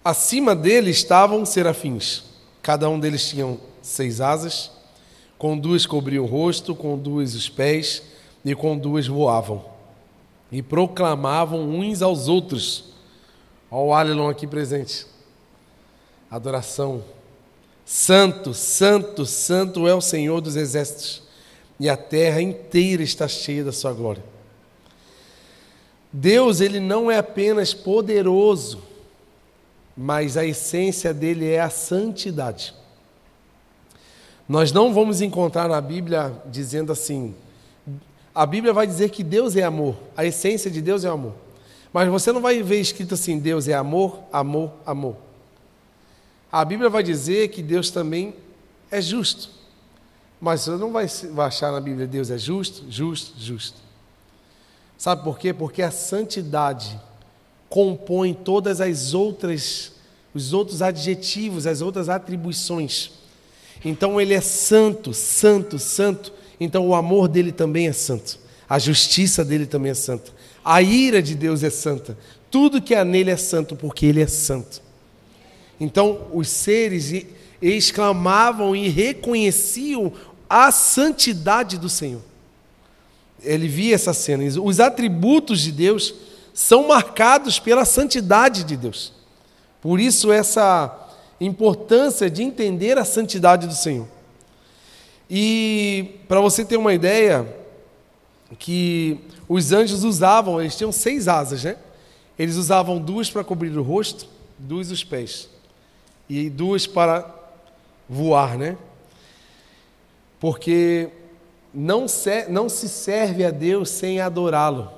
Acima 0.03 0.55
dele 0.55 0.89
estavam 0.89 1.45
serafins. 1.45 2.23
Cada 2.63 2.89
um 2.89 2.99
deles 2.99 3.29
tinha 3.29 3.57
seis 3.81 4.21
asas, 4.21 4.71
com 5.37 5.57
duas 5.57 5.85
cobriam 5.85 6.23
o 6.23 6.27
rosto, 6.27 6.73
com 6.73 6.97
duas 6.97 7.35
os 7.35 7.49
pés, 7.49 8.01
e 8.43 8.55
com 8.55 8.77
duas 8.77 9.05
voavam. 9.07 9.68
E 10.51 10.61
proclamavam 10.61 11.69
uns 11.69 12.01
aos 12.01 12.27
outros. 12.27 12.93
Olha 13.69 13.81
o 13.81 13.93
Alelon 13.93 14.29
aqui 14.29 14.47
presente. 14.47 15.05
Adoração. 16.29 17.03
Santo, 17.85 18.53
santo, 18.53 19.25
santo 19.25 19.87
é 19.87 19.95
o 19.95 20.01
Senhor 20.01 20.41
dos 20.41 20.55
exércitos, 20.55 21.23
e 21.79 21.89
a 21.89 21.97
terra 21.97 22.39
inteira 22.39 23.01
está 23.01 23.27
cheia 23.27 23.63
da 23.63 23.71
sua 23.71 23.91
glória. 23.93 24.23
Deus, 26.13 26.61
ele 26.61 26.79
não 26.79 27.09
é 27.09 27.17
apenas 27.17 27.73
poderoso, 27.73 28.83
mas 29.97 30.37
a 30.37 30.45
essência 30.45 31.11
dele 31.11 31.49
é 31.49 31.61
a 31.61 31.71
santidade. 31.71 32.75
Nós 34.47 34.71
não 34.71 34.93
vamos 34.93 35.19
encontrar 35.19 35.67
na 35.67 35.81
Bíblia 35.81 36.31
dizendo 36.45 36.91
assim. 36.91 37.33
A 38.39 38.45
Bíblia 38.45 38.71
vai 38.71 38.87
dizer 38.87 39.09
que 39.09 39.21
Deus 39.21 39.57
é 39.57 39.63
amor, 39.63 39.97
a 40.15 40.23
essência 40.23 40.71
de 40.71 40.81
Deus 40.81 41.03
é 41.03 41.09
amor. 41.09 41.33
Mas 41.91 42.07
você 42.07 42.31
não 42.31 42.39
vai 42.39 42.63
ver 42.63 42.79
escrito 42.79 43.15
assim: 43.15 43.37
Deus 43.37 43.67
é 43.67 43.73
amor, 43.73 44.17
amor, 44.31 44.71
amor. 44.85 45.17
A 46.49 46.63
Bíblia 46.63 46.89
vai 46.89 47.03
dizer 47.03 47.49
que 47.49 47.61
Deus 47.61 47.91
também 47.91 48.33
é 48.89 49.01
justo. 49.01 49.49
Mas 50.39 50.61
você 50.61 50.71
não 50.77 50.93
vai 50.93 51.05
achar 51.45 51.69
na 51.69 51.81
Bíblia 51.81 52.07
Deus 52.07 52.31
é 52.31 52.37
justo, 52.37 52.85
justo, 52.89 53.33
justo. 53.37 53.77
Sabe 54.97 55.21
por 55.21 55.37
quê? 55.37 55.53
Porque 55.53 55.81
a 55.81 55.91
santidade 55.91 56.97
compõe 57.67 58.33
todas 58.33 58.79
as 58.79 59.13
outras 59.13 59.91
os 60.33 60.53
outros 60.53 60.81
adjetivos, 60.81 61.67
as 61.67 61.81
outras 61.81 62.07
atribuições 62.07 63.11
então 63.83 64.19
ele 64.19 64.33
é 64.33 64.41
santo, 64.41 65.13
santo, 65.13 65.79
santo. 65.79 66.33
Então 66.59 66.87
o 66.87 66.95
amor 66.95 67.27
dele 67.27 67.51
também 67.51 67.87
é 67.87 67.93
santo. 67.93 68.39
A 68.67 68.77
justiça 68.77 69.43
dele 69.43 69.65
também 69.65 69.91
é 69.91 69.95
santa. 69.95 70.31
A 70.63 70.81
ira 70.81 71.21
de 71.21 71.33
Deus 71.33 71.63
é 71.63 71.69
santa. 71.69 72.17
Tudo 72.51 72.81
que 72.81 72.93
há 72.93 73.03
nele 73.03 73.31
é 73.31 73.37
santo, 73.37 73.75
porque 73.75 74.05
ele 74.05 74.21
é 74.21 74.27
santo. 74.27 74.81
Então 75.79 76.27
os 76.33 76.49
seres 76.49 77.25
exclamavam 77.61 78.75
e 78.75 78.89
reconheciam 78.89 80.11
a 80.49 80.71
santidade 80.71 81.77
do 81.77 81.89
Senhor. 81.89 82.21
Ele 83.41 83.67
via 83.67 83.95
essa 83.95 84.13
cena. 84.13 84.43
Os 84.61 84.79
atributos 84.79 85.61
de 85.61 85.71
Deus 85.71 86.13
são 86.53 86.87
marcados 86.87 87.59
pela 87.59 87.85
santidade 87.85 88.63
de 88.63 88.75
Deus. 88.75 89.13
Por 89.81 89.99
isso 89.99 90.31
essa 90.31 91.07
importância 91.39 92.29
de 92.29 92.43
entender 92.43 92.97
a 92.97 93.05
santidade 93.05 93.65
do 93.65 93.73
Senhor. 93.73 94.07
E 95.29 96.15
para 96.27 96.41
você 96.41 96.65
ter 96.65 96.77
uma 96.77 96.93
ideia, 96.93 97.45
que 98.57 99.19
os 99.47 99.71
anjos 99.71 100.03
usavam, 100.03 100.59
eles 100.59 100.75
tinham 100.75 100.91
seis 100.91 101.27
asas, 101.27 101.63
né? 101.63 101.77
Eles 102.37 102.55
usavam 102.55 102.97
duas 102.97 103.29
para 103.29 103.43
cobrir 103.43 103.77
o 103.77 103.83
rosto, 103.83 104.27
duas 104.57 104.89
os 104.89 105.03
pés, 105.03 105.49
e 106.27 106.49
duas 106.49 106.87
para 106.87 107.29
voar, 108.07 108.57
né? 108.57 108.77
Porque 110.39 111.09
não 111.73 112.07
se, 112.07 112.47
não 112.47 112.69
se 112.69 112.89
serve 112.89 113.45
a 113.45 113.51
Deus 113.51 113.89
sem 113.89 114.19
adorá-lo. 114.19 114.91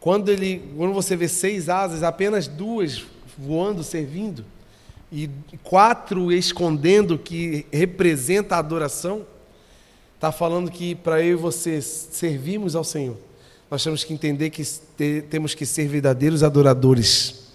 Quando, 0.00 0.30
ele, 0.30 0.62
quando 0.76 0.94
você 0.94 1.16
vê 1.16 1.28
seis 1.28 1.68
asas, 1.68 2.02
apenas 2.02 2.46
duas 2.46 3.04
voando, 3.36 3.82
servindo, 3.82 4.44
e 5.10 5.30
quatro 5.62 6.32
escondendo 6.32 7.18
que 7.18 7.66
representa 7.72 8.56
a 8.56 8.58
adoração, 8.58 9.24
está 10.24 10.32
falando 10.32 10.70
que 10.70 10.94
para 10.94 11.22
eu 11.22 11.32
e 11.32 11.34
você 11.34 11.82
servirmos 11.82 12.74
ao 12.74 12.82
Senhor, 12.82 13.14
nós 13.70 13.84
temos 13.84 14.02
que 14.04 14.14
entender 14.14 14.48
que 14.48 14.64
temos 15.28 15.54
que 15.54 15.66
ser 15.66 15.86
verdadeiros 15.86 16.42
adoradores, 16.42 17.50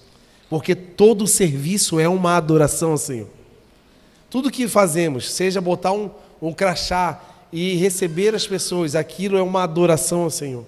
porque 0.48 0.76
todo 0.76 1.26
serviço 1.26 2.00
é 2.00 2.08
uma 2.08 2.38
adoração 2.38 2.92
ao 2.92 2.98
Senhor. 2.98 3.28
Tudo 4.30 4.52
que 4.52 4.68
fazemos, 4.68 5.32
seja 5.32 5.60
botar 5.60 5.94
um, 5.94 6.12
um 6.40 6.54
crachá 6.54 7.20
e 7.52 7.74
receber 7.74 8.36
as 8.36 8.46
pessoas, 8.46 8.94
aquilo 8.94 9.36
é 9.36 9.42
uma 9.42 9.64
adoração 9.64 10.22
ao 10.22 10.30
Senhor. 10.30 10.64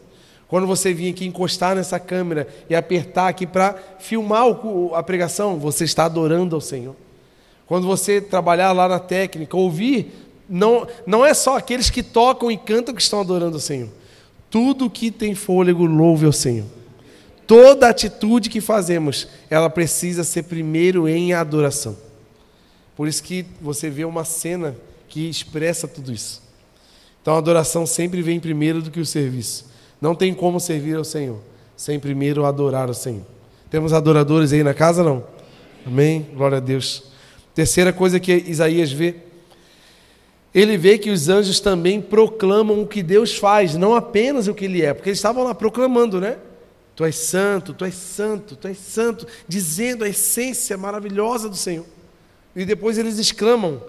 Quando 0.48 0.65
você 0.65 0.91
vir 0.91 1.12
aqui 1.12 1.27
encostar 1.27 1.75
nessa 1.75 2.00
câmera 2.00 2.48
e 2.67 2.74
apertar 2.74 3.27
aqui 3.27 3.46
para 3.46 3.75
filmar 4.00 4.46
a 4.96 5.03
pregação, 5.03 5.60
você 5.60 5.84
está 5.84 6.05
adorando 6.05 6.55
ao 6.55 6.62
Senhor. 6.62 6.96
Quando 7.72 7.88
você 7.88 8.20
trabalhar 8.20 8.74
lá 8.74 8.86
na 8.86 9.00
técnica, 9.00 9.55
ouvir, 9.55 10.21
não, 10.51 10.86
não 11.08 11.25
é 11.25 11.34
só 11.34 11.58
aqueles 11.58 11.89
que 11.89 12.03
tocam 12.03 12.51
e 12.51 12.58
cantam 12.58 12.93
que 12.93 13.01
estão 13.01 13.22
adorando 13.22 13.55
o 13.55 13.62
Senhor. 13.62 13.88
Tudo 14.50 14.89
que 14.89 15.10
tem 15.10 15.34
fôlego 15.34 15.86
louve 15.86 16.25
ao 16.25 16.34
Senhor. 16.34 16.65
Toda 17.48 17.88
atitude 17.88 18.50
que 18.50 18.60
fazemos, 18.60 19.29
ela 19.50 19.70
precisa 19.70 20.25
ser 20.25 20.43
primeiro 20.43 21.08
em 21.08 21.34
adoração. 21.34 21.96
Por 22.98 23.08
isso 23.08 23.24
que 23.24 23.46
você 23.62 23.89
vê 23.89 24.03
uma 24.03 24.25
cena 24.25 24.75
que 25.08 25.29
expressa 25.29 25.88
tudo 25.88 26.12
isso. 26.12 26.41
Então 27.22 27.36
a 27.36 27.38
adoração 27.38 27.86
sempre 27.86 28.22
vem 28.22 28.39
primeiro 28.39 28.81
do 28.81 28.91
que 28.91 29.00
o 29.00 29.05
serviço. 29.05 29.65
Não 30.01 30.13
tem 30.13 30.34
como 30.34 30.60
servir 30.60 30.98
ao 30.98 31.05
Senhor 31.05 31.39
sem 31.77 32.00
primeiro 32.00 32.46
adorar 32.46 32.89
o 32.89 32.93
Senhor. 32.93 33.24
Temos 33.70 33.93
adoradores 33.93 34.51
aí 34.51 34.63
na 34.63 34.74
casa 34.74 35.01
não? 35.01 35.24
Amém? 35.86 36.27
Glória 36.36 36.58
a 36.58 36.62
Deus. 36.62 37.03
Terceira 37.55 37.91
coisa 37.91 38.20
que 38.20 38.31
Isaías 38.34 38.91
vê, 38.91 39.15
ele 40.53 40.77
vê 40.77 40.98
que 40.98 41.10
os 41.10 41.29
anjos 41.29 41.60
também 41.60 42.01
proclamam 42.01 42.81
o 42.81 42.88
que 42.88 43.01
Deus 43.01 43.38
faz, 43.38 43.75
não 43.75 43.96
apenas 43.96 44.48
o 44.48 44.53
que 44.53 44.65
ele 44.65 44.81
é, 44.81 44.93
porque 44.93 45.10
eles 45.10 45.20
estavam 45.20 45.43
lá 45.43 45.55
proclamando, 45.55 46.20
né? 46.20 46.38
Tu 46.96 47.05
és 47.05 47.15
santo, 47.15 47.74
tu 47.74 47.86
és 47.86 47.96
santo, 47.96 48.55
tu 48.58 48.67
és 48.67 48.77
santo, 48.77 49.25
dizendo 49.48 50.03
a 50.03 50.10
essência 50.10 50.77
maravilhosa 50.77 51.48
do 51.48 51.55
Senhor. 51.55 51.86
E 52.53 52.65
depois 52.65 52.98
eles 52.98 53.17
exclamam: 53.17 53.81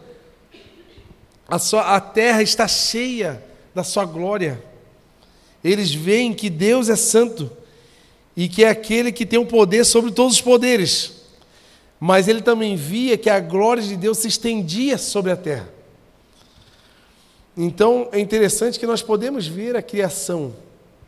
a, 1.48 1.58
sua, 1.58 1.96
a 1.96 2.00
terra 2.00 2.42
está 2.42 2.68
cheia 2.68 3.42
da 3.74 3.82
sua 3.82 4.04
glória. 4.04 4.62
Eles 5.64 5.92
veem 5.92 6.32
que 6.32 6.48
Deus 6.48 6.88
é 6.88 6.96
santo 6.96 7.50
e 8.36 8.48
que 8.48 8.64
é 8.64 8.68
aquele 8.68 9.12
que 9.12 9.26
tem 9.26 9.38
o 9.38 9.46
poder 9.46 9.84
sobre 9.84 10.12
todos 10.12 10.34
os 10.34 10.40
poderes. 10.40 11.22
Mas 11.98 12.26
ele 12.26 12.40
também 12.40 12.76
via 12.76 13.18
que 13.18 13.30
a 13.30 13.38
glória 13.38 13.82
de 13.82 13.96
Deus 13.96 14.18
se 14.18 14.28
estendia 14.28 14.96
sobre 14.96 15.30
a 15.32 15.36
terra. 15.36 15.68
Então 17.56 18.08
é 18.12 18.18
interessante 18.18 18.78
que 18.78 18.86
nós 18.86 19.02
podemos 19.02 19.46
ver 19.46 19.76
a 19.76 19.82
criação. 19.82 20.54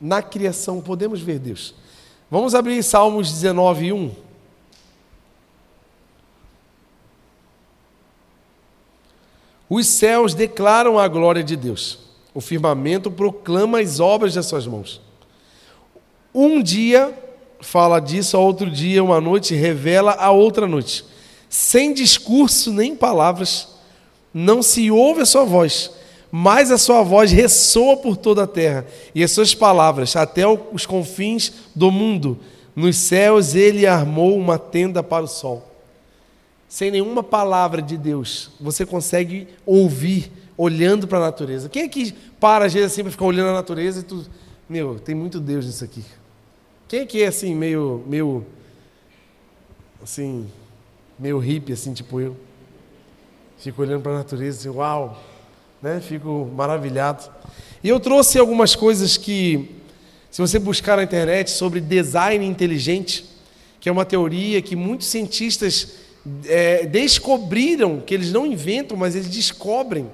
Na 0.00 0.22
criação 0.22 0.80
podemos 0.80 1.20
ver 1.20 1.38
Deus. 1.38 1.74
Vamos 2.30 2.54
abrir 2.54 2.82
Salmos 2.82 3.30
19, 3.30 3.92
1. 3.92 4.10
Os 9.68 9.86
céus 9.86 10.34
declaram 10.34 10.98
a 10.98 11.08
glória 11.08 11.42
de 11.42 11.56
Deus. 11.56 11.98
O 12.34 12.40
firmamento 12.40 13.10
proclama 13.10 13.80
as 13.80 13.98
obras 13.98 14.34
das 14.34 14.46
suas 14.46 14.66
mãos. 14.66 15.00
Um 16.34 16.62
dia 16.62 17.16
fala 17.60 17.98
disso, 17.98 18.36
a 18.36 18.40
outro 18.40 18.70
dia, 18.70 19.02
uma 19.02 19.20
noite 19.20 19.54
revela 19.54 20.12
a 20.12 20.30
outra 20.30 20.66
noite. 20.66 21.04
Sem 21.48 21.94
discurso 21.94 22.72
nem 22.72 22.94
palavras, 22.94 23.68
não 24.32 24.62
se 24.62 24.90
ouve 24.90 25.22
a 25.22 25.26
sua 25.26 25.44
voz, 25.44 25.90
mas 26.36 26.70
a 26.70 26.78
sua 26.78 27.02
voz 27.02 27.30
ressoa 27.30 27.96
por 27.96 28.16
toda 28.16 28.42
a 28.42 28.46
terra, 28.46 28.84
e 29.14 29.22
as 29.22 29.30
suas 29.30 29.54
palavras 29.54 30.16
até 30.16 30.42
os 30.46 30.84
confins 30.84 31.52
do 31.74 31.90
mundo. 31.90 32.38
Nos 32.74 32.96
céus 32.96 33.54
ele 33.54 33.86
armou 33.86 34.36
uma 34.36 34.58
tenda 34.58 35.02
para 35.02 35.24
o 35.24 35.28
sol 35.28 35.74
sem 36.74 36.90
nenhuma 36.90 37.22
palavra 37.22 37.80
de 37.80 37.96
Deus, 37.96 38.50
você 38.60 38.84
consegue 38.84 39.46
ouvir 39.64 40.28
olhando 40.56 41.06
para 41.06 41.18
a 41.18 41.20
natureza. 41.20 41.68
Quem 41.68 41.84
é 41.84 41.88
que 41.88 42.12
para 42.40 42.64
às 42.64 42.74
vezes 42.74 42.90
assim 42.90 43.02
para 43.02 43.12
ficar 43.12 43.26
olhando 43.26 43.50
a 43.50 43.52
natureza 43.52 44.00
e 44.00 44.02
tu, 44.02 44.26
meu, 44.68 44.98
tem 44.98 45.14
muito 45.14 45.38
Deus 45.38 45.66
nisso 45.66 45.84
aqui. 45.84 46.04
Quem 46.88 47.02
é 47.02 47.06
que 47.06 47.22
é 47.22 47.28
assim 47.28 47.54
meio, 47.54 48.02
meio, 48.08 48.44
assim, 50.02 50.50
meio 51.16 51.38
hippie 51.38 51.72
assim 51.72 51.94
tipo 51.94 52.20
eu? 52.20 52.36
Fico 53.56 53.80
olhando 53.80 54.02
para 54.02 54.10
a 54.10 54.16
natureza 54.16 54.58
assim, 54.58 54.76
uau, 54.76 55.16
né? 55.84 56.00
Fico 56.00 56.50
maravilhado. 56.56 57.30
E 57.82 57.90
eu 57.90 58.00
trouxe 58.00 58.38
algumas 58.38 58.74
coisas 58.74 59.18
que, 59.18 59.70
se 60.30 60.40
você 60.40 60.58
buscar 60.58 60.96
na 60.96 61.02
internet 61.02 61.50
sobre 61.50 61.78
design 61.78 62.46
inteligente, 62.46 63.26
que 63.78 63.90
é 63.90 63.92
uma 63.92 64.06
teoria 64.06 64.62
que 64.62 64.74
muitos 64.74 65.08
cientistas 65.08 65.96
é, 66.46 66.86
descobriram, 66.86 68.00
que 68.00 68.14
eles 68.14 68.32
não 68.32 68.46
inventam, 68.46 68.96
mas 68.96 69.14
eles 69.14 69.28
descobrem. 69.28 70.10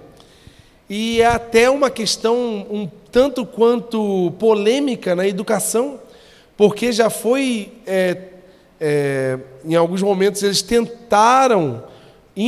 E 0.89 1.23
é 1.23 1.27
até 1.27 1.71
uma 1.71 1.89
questão 1.89 2.67
um 2.69 2.91
tanto 3.13 3.47
quanto 3.47 4.33
polêmica 4.41 5.15
na 5.15 5.25
educação, 5.25 6.01
porque 6.57 6.91
já 6.91 7.09
foi, 7.09 7.75
é, 7.87 8.17
é, 8.81 9.39
em 9.65 9.77
alguns 9.77 10.03
momentos, 10.03 10.43
eles 10.43 10.63
tentaram 10.63 11.85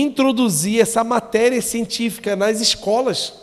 introduzir 0.00 0.80
essa 0.80 1.04
matéria 1.04 1.60
científica 1.60 2.34
nas 2.34 2.60
escolas, 2.60 3.34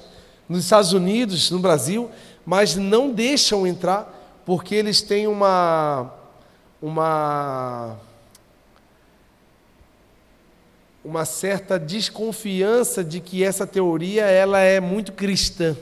nos 0.47 0.63
Estados 0.63 0.93
Unidos, 0.93 1.51
no 1.51 1.59
Brasil, 1.59 2.09
mas 2.45 2.75
não 2.75 3.11
deixam 3.11 3.67
entrar, 3.67 4.41
porque 4.45 4.73
eles 4.73 5.01
têm 5.01 5.27
uma. 5.27 6.11
uma 6.81 7.97
uma 11.01 11.23
certa 11.23 11.79
desconfiança 11.79 13.03
de 13.03 13.19
que 13.21 13.43
essa 13.43 13.65
teoria 13.65 14.25
ela 14.25 14.59
é 14.59 14.79
muito 14.79 15.13
cristã. 15.13 15.75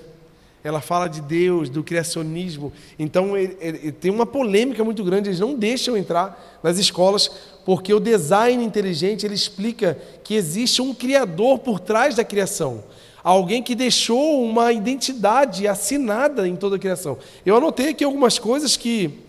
Ela 0.67 0.81
fala 0.81 1.07
de 1.07 1.21
Deus, 1.21 1.69
do 1.69 1.81
criacionismo. 1.81 2.73
Então 2.99 3.37
ele, 3.37 3.57
ele, 3.61 3.91
tem 3.93 4.11
uma 4.11 4.25
polêmica 4.25 4.83
muito 4.83 5.01
grande. 5.01 5.29
Eles 5.29 5.39
não 5.39 5.55
deixam 5.55 5.95
entrar 5.95 6.59
nas 6.61 6.77
escolas 6.77 7.31
porque 7.63 7.93
o 7.93 8.01
design 8.01 8.61
inteligente 8.61 9.25
ele 9.25 9.33
explica 9.33 9.97
que 10.25 10.35
existe 10.35 10.81
um 10.81 10.93
criador 10.93 11.59
por 11.59 11.79
trás 11.79 12.15
da 12.15 12.23
criação. 12.25 12.83
Alguém 13.23 13.63
que 13.63 13.75
deixou 13.75 14.43
uma 14.43 14.73
identidade 14.73 15.65
assinada 15.69 16.45
em 16.45 16.57
toda 16.57 16.75
a 16.75 16.79
criação. 16.79 17.17
Eu 17.45 17.55
anotei 17.55 17.91
aqui 17.91 18.03
algumas 18.03 18.37
coisas 18.37 18.75
que, 18.75 19.19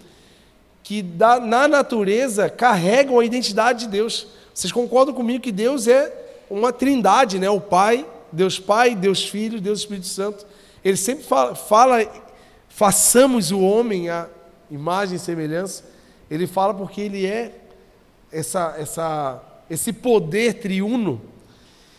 que 0.83 1.03
da, 1.03 1.39
na 1.39 1.69
natureza 1.69 2.51
carregam 2.51 3.21
a 3.21 3.25
identidade 3.25 3.85
de 3.85 3.93
Deus. 3.93 4.27
Vocês 4.53 4.73
concordam 4.73 5.15
comigo 5.15 5.45
que 5.45 5.53
Deus 5.53 5.87
é 5.87 6.13
uma 6.51 6.73
trindade, 6.73 7.39
né? 7.39 7.49
O 7.49 7.61
Pai, 7.61 8.05
Deus 8.33 8.59
Pai, 8.59 8.97
Deus 8.97 9.23
Filho, 9.23 9.61
Deus 9.61 9.79
Espírito 9.79 10.09
Santo. 10.09 10.45
Ele 10.89 10.97
sempre 10.97 11.23
fala, 11.23 11.55
fala 11.55 11.99
façamos 12.67 13.51
o 13.51 13.61
homem 13.61 14.09
a 14.09 14.27
imagem 14.71 15.17
e 15.17 15.19
semelhança. 15.19 15.85
Ele 16.31 16.47
fala 16.47 16.73
porque 16.73 17.03
ele 17.03 17.27
é 17.27 17.53
essa, 18.33 18.75
essa, 18.79 19.43
esse 19.69 19.93
poder 19.93 20.55
triuno. 20.55 21.21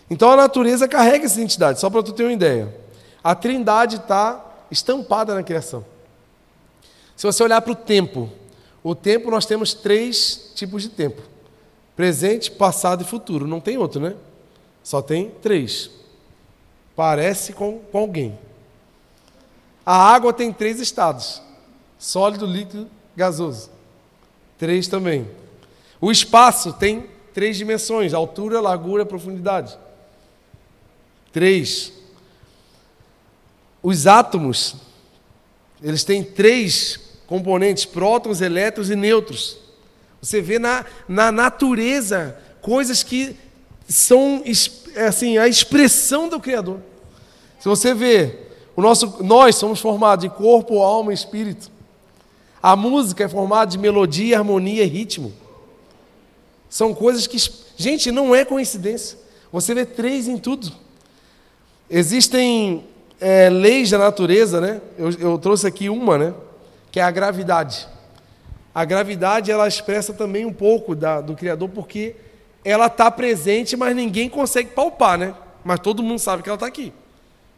Então 0.10 0.32
a 0.32 0.36
natureza 0.36 0.88
carrega 0.88 1.26
essa 1.26 1.40
identidade, 1.40 1.80
só 1.80 1.88
para 1.88 2.02
tu 2.02 2.14
ter 2.14 2.24
uma 2.24 2.34
ideia. 2.34 2.76
A 3.24 3.36
trindade 3.36 3.98
está 3.98 4.44
estampada 4.72 5.36
na 5.36 5.44
criação. 5.44 5.86
Se 7.16 7.28
você 7.28 7.44
olhar 7.44 7.62
para 7.62 7.74
o 7.74 7.76
tempo, 7.76 8.28
o 8.84 8.96
tempo 8.96 9.30
nós 9.30 9.46
temos 9.46 9.76
três 9.76 10.52
tipos 10.56 10.82
de 10.82 10.90
tempo 10.90 11.22
presente, 11.96 12.50
passado 12.50 13.04
e 13.04 13.06
futuro. 13.06 13.46
Não 13.46 13.60
tem 13.60 13.78
outro, 13.78 14.02
né? 14.02 14.16
Só 14.82 15.00
tem 15.00 15.30
três. 15.30 15.92
Parece 16.96 17.54
com, 17.54 17.80
com 17.92 18.00
alguém. 18.00 18.40
A 19.92 19.96
água 19.96 20.32
tem 20.32 20.54
três 20.54 20.80
estados: 20.80 21.42
sólido, 21.98 22.46
líquido, 22.46 22.88
gasoso. 23.16 23.72
Três 24.56 24.88
também. 24.88 25.28
O 26.00 26.12
espaço 26.12 26.72
tem 26.74 27.10
três 27.34 27.58
dimensões: 27.58 28.14
altura, 28.14 28.62
largura, 28.62 29.04
profundidade. 29.04 29.76
Três. 31.34 31.92
Os 33.82 34.06
átomos, 34.06 34.76
eles 35.82 36.04
têm 36.04 36.24
três 36.24 37.00
componentes: 37.26 37.84
prótons, 37.84 38.42
elétrons 38.42 38.92
e 38.92 38.96
nêutrons. 38.96 39.58
Você 40.22 40.40
vê 40.40 40.60
na, 40.60 40.86
na 41.08 41.32
natureza 41.32 42.40
coisas 42.62 43.02
que 43.02 43.36
são 43.88 44.44
assim 45.08 45.40
a 45.40 45.48
expressão 45.48 46.30
do 46.30 46.40
Criador. 46.40 46.80
Se 47.60 47.68
você 47.68 47.96
vê, 47.96 48.49
o 48.80 48.82
nosso, 48.82 49.22
nós 49.22 49.58
somos 49.58 49.82
formados 49.82 50.24
de 50.24 50.30
corpo, 50.30 50.82
alma 50.82 51.12
e 51.12 51.14
espírito. 51.14 51.70
A 52.64 52.78
música 52.78 53.26
é 53.26 53.28
formada 53.28 53.70
de 53.70 53.78
melodia, 53.78 54.38
harmonia 54.38 54.86
e 54.86 54.88
ritmo. 54.88 55.34
São 56.70 56.96
coisas 56.96 57.28
que, 57.28 57.38
gente, 57.76 58.10
não 58.10 58.34
é 58.34 58.46
coincidência. 58.46 59.20
Você 59.52 59.76
vê 59.76 59.86
três 59.86 60.30
em 60.30 60.38
tudo. 60.38 60.72
Existem 61.90 62.86
é, 63.20 63.50
leis 63.50 63.90
da 63.90 63.98
natureza, 63.98 64.62
né? 64.62 64.80
Eu, 64.98 65.12
eu 65.12 65.38
trouxe 65.38 65.68
aqui 65.68 65.90
uma, 65.90 66.18
né? 66.18 66.34
Que 66.90 67.02
é 67.02 67.04
a 67.04 67.12
gravidade. 67.12 67.86
A 68.74 68.86
gravidade 68.86 69.52
ela 69.52 69.68
expressa 69.68 70.14
também 70.14 70.46
um 70.46 70.54
pouco 70.54 70.96
da, 70.96 71.20
do 71.20 71.36
Criador, 71.36 71.68
porque 71.68 72.16
ela 72.64 72.86
está 72.86 73.12
presente, 73.12 73.76
mas 73.76 73.94
ninguém 73.94 74.30
consegue 74.30 74.70
palpar, 74.70 75.18
né? 75.18 75.36
Mas 75.66 75.82
todo 75.82 76.02
mundo 76.02 76.20
sabe 76.20 76.44
que 76.44 76.48
ela 76.48 76.56
está 76.56 76.68
aqui. 76.68 76.94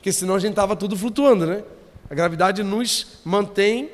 Porque 0.02 0.12
senão 0.12 0.34
a 0.34 0.40
gente 0.40 0.54
estava 0.54 0.76
tudo 0.76 0.98
flutuando, 0.98 1.46
né? 1.46 1.64
A 2.10 2.16
gravidade 2.16 2.64
nos 2.64 3.20
mantém 3.24 3.92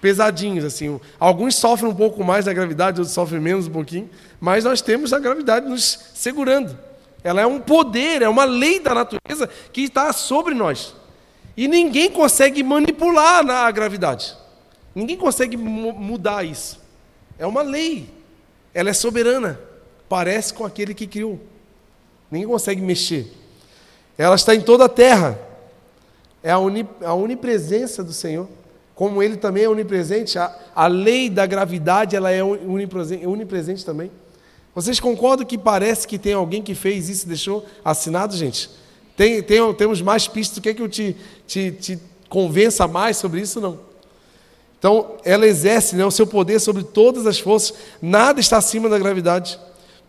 pesadinhos, 0.00 0.64
assim. 0.64 1.00
Alguns 1.18 1.56
sofrem 1.56 1.90
um 1.90 1.94
pouco 1.94 2.22
mais 2.22 2.44
da 2.44 2.52
gravidade, 2.52 3.00
outros 3.00 3.12
sofrem 3.12 3.40
menos 3.40 3.66
um 3.66 3.72
pouquinho, 3.72 4.08
mas 4.38 4.62
nós 4.62 4.80
temos 4.80 5.12
a 5.12 5.18
gravidade 5.18 5.68
nos 5.68 6.12
segurando. 6.14 6.78
Ela 7.24 7.40
é 7.40 7.46
um 7.46 7.58
poder, 7.58 8.22
é 8.22 8.28
uma 8.28 8.44
lei 8.44 8.78
da 8.78 8.94
natureza 8.94 9.50
que 9.72 9.80
está 9.80 10.12
sobre 10.12 10.54
nós. 10.54 10.94
E 11.56 11.66
ninguém 11.66 12.12
consegue 12.12 12.62
manipular 12.62 13.44
a 13.44 13.70
gravidade. 13.72 14.36
Ninguém 14.94 15.16
consegue 15.16 15.56
mudar 15.56 16.46
isso. 16.46 16.80
É 17.36 17.44
uma 17.44 17.62
lei. 17.62 18.08
Ela 18.72 18.90
é 18.90 18.94
soberana. 18.94 19.58
Parece 20.08 20.54
com 20.54 20.64
aquele 20.64 20.94
que 20.94 21.08
criou. 21.08 21.40
Ninguém 22.30 22.46
consegue 22.46 22.80
mexer. 22.80 23.39
Ela 24.20 24.34
está 24.34 24.54
em 24.54 24.60
toda 24.60 24.84
a 24.84 24.88
terra. 24.88 25.40
É 26.42 26.50
a, 26.50 26.58
uni, 26.58 26.86
a 27.02 28.02
do 28.02 28.12
Senhor. 28.12 28.46
Como 28.94 29.22
Ele 29.22 29.38
também 29.38 29.64
é 29.64 29.68
onipresente, 29.68 30.38
a, 30.38 30.54
a 30.76 30.86
lei 30.86 31.30
da 31.30 31.46
gravidade 31.46 32.14
ela 32.14 32.30
é 32.30 32.44
onipresente, 32.44 33.26
onipresente 33.26 33.82
também. 33.82 34.10
Vocês 34.74 35.00
concordam 35.00 35.46
que 35.46 35.56
parece 35.56 36.06
que 36.06 36.18
tem 36.18 36.34
alguém 36.34 36.60
que 36.60 36.74
fez 36.74 37.08
isso 37.08 37.24
e 37.24 37.28
deixou 37.28 37.64
assinado, 37.82 38.36
gente? 38.36 38.68
Tem, 39.16 39.42
tem, 39.42 39.72
temos 39.72 40.02
mais 40.02 40.28
pistas. 40.28 40.58
Quer 40.58 40.74
que 40.74 40.82
eu 40.82 40.88
te, 40.88 41.16
te, 41.46 41.70
te 41.72 41.98
convença 42.28 42.86
mais 42.86 43.16
sobre 43.16 43.40
isso? 43.40 43.58
Não. 43.58 43.78
Então, 44.78 45.16
ela 45.24 45.46
exerce 45.46 45.96
né, 45.96 46.04
o 46.04 46.10
seu 46.10 46.26
poder 46.26 46.60
sobre 46.60 46.82
todas 46.82 47.26
as 47.26 47.40
forças. 47.40 47.72
Nada 48.02 48.38
está 48.38 48.58
acima 48.58 48.86
da 48.86 48.98
gravidade. 48.98 49.58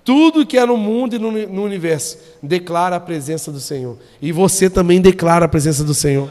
Tudo 0.04 0.46
que 0.46 0.58
é 0.58 0.66
no 0.66 0.78
mundo 0.78 1.16
e 1.16 1.20
no, 1.20 1.32
no 1.32 1.64
universo 1.64 2.18
declara 2.42 2.96
a 2.96 3.00
presença 3.00 3.52
do 3.52 3.60
Senhor. 3.60 3.98
E 4.22 4.32
você 4.32 4.70
também 4.70 5.00
declara 5.00 5.46
a 5.46 5.50
presença 5.50 5.84
do 5.84 5.94
Senhor. 5.94 6.30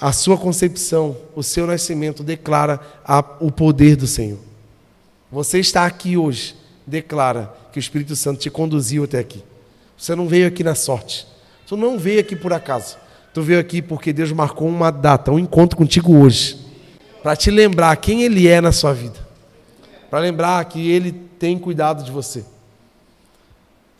A 0.00 0.12
sua 0.12 0.36
concepção, 0.36 1.16
o 1.34 1.42
seu 1.42 1.66
nascimento 1.66 2.22
declara 2.22 2.80
a, 3.04 3.18
o 3.40 3.50
poder 3.50 3.96
do 3.96 4.06
Senhor. 4.06 4.38
Você 5.30 5.58
está 5.58 5.86
aqui 5.86 6.16
hoje 6.16 6.56
declara 6.86 7.54
que 7.72 7.78
o 7.78 7.80
Espírito 7.80 8.14
Santo 8.16 8.40
te 8.40 8.50
conduziu 8.50 9.04
até 9.04 9.18
aqui. 9.18 9.42
Você 9.96 10.14
não 10.14 10.26
veio 10.26 10.46
aqui 10.46 10.64
na 10.64 10.74
sorte. 10.74 11.26
Tu 11.66 11.76
não 11.76 11.98
veio 11.98 12.20
aqui 12.20 12.34
por 12.34 12.52
acaso. 12.52 12.96
Tu 13.32 13.40
veio 13.42 13.60
aqui 13.60 13.80
porque 13.80 14.12
Deus 14.12 14.32
marcou 14.32 14.68
uma 14.68 14.90
data, 14.90 15.32
um 15.32 15.38
encontro 15.38 15.76
contigo 15.76 16.14
hoje, 16.18 16.58
para 17.22 17.34
te 17.34 17.50
lembrar 17.50 17.96
quem 17.96 18.22
Ele 18.22 18.46
é 18.46 18.60
na 18.60 18.72
sua 18.72 18.92
vida, 18.92 19.18
para 20.10 20.18
lembrar 20.18 20.62
que 20.66 20.90
Ele 20.90 21.12
tem 21.38 21.58
cuidado 21.58 22.04
de 22.04 22.10
você. 22.10 22.44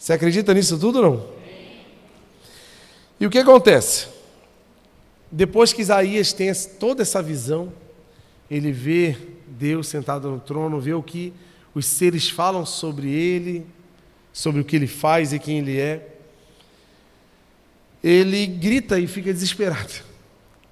Você 0.02 0.14
acredita 0.14 0.52
nisso 0.52 0.76
tudo 0.80 0.96
ou 0.96 1.02
não? 1.02 1.26
E 3.20 3.24
o 3.24 3.30
que 3.30 3.38
acontece? 3.38 4.08
Depois 5.30 5.72
que 5.72 5.80
Isaías 5.80 6.32
tem 6.32 6.52
toda 6.80 7.02
essa 7.02 7.22
visão, 7.22 7.72
ele 8.50 8.72
vê 8.72 9.16
Deus 9.46 9.86
sentado 9.86 10.28
no 10.28 10.40
trono, 10.40 10.80
vê 10.80 10.92
o 10.92 11.04
que 11.04 11.32
os 11.72 11.86
seres 11.86 12.28
falam 12.28 12.66
sobre 12.66 13.12
ele, 13.12 13.64
sobre 14.32 14.60
o 14.60 14.64
que 14.64 14.74
ele 14.74 14.88
faz 14.88 15.32
e 15.32 15.38
quem 15.38 15.58
ele 15.58 15.78
é. 15.78 16.16
Ele 18.02 18.44
grita 18.44 18.98
e 18.98 19.06
fica 19.06 19.32
desesperado. 19.32 20.02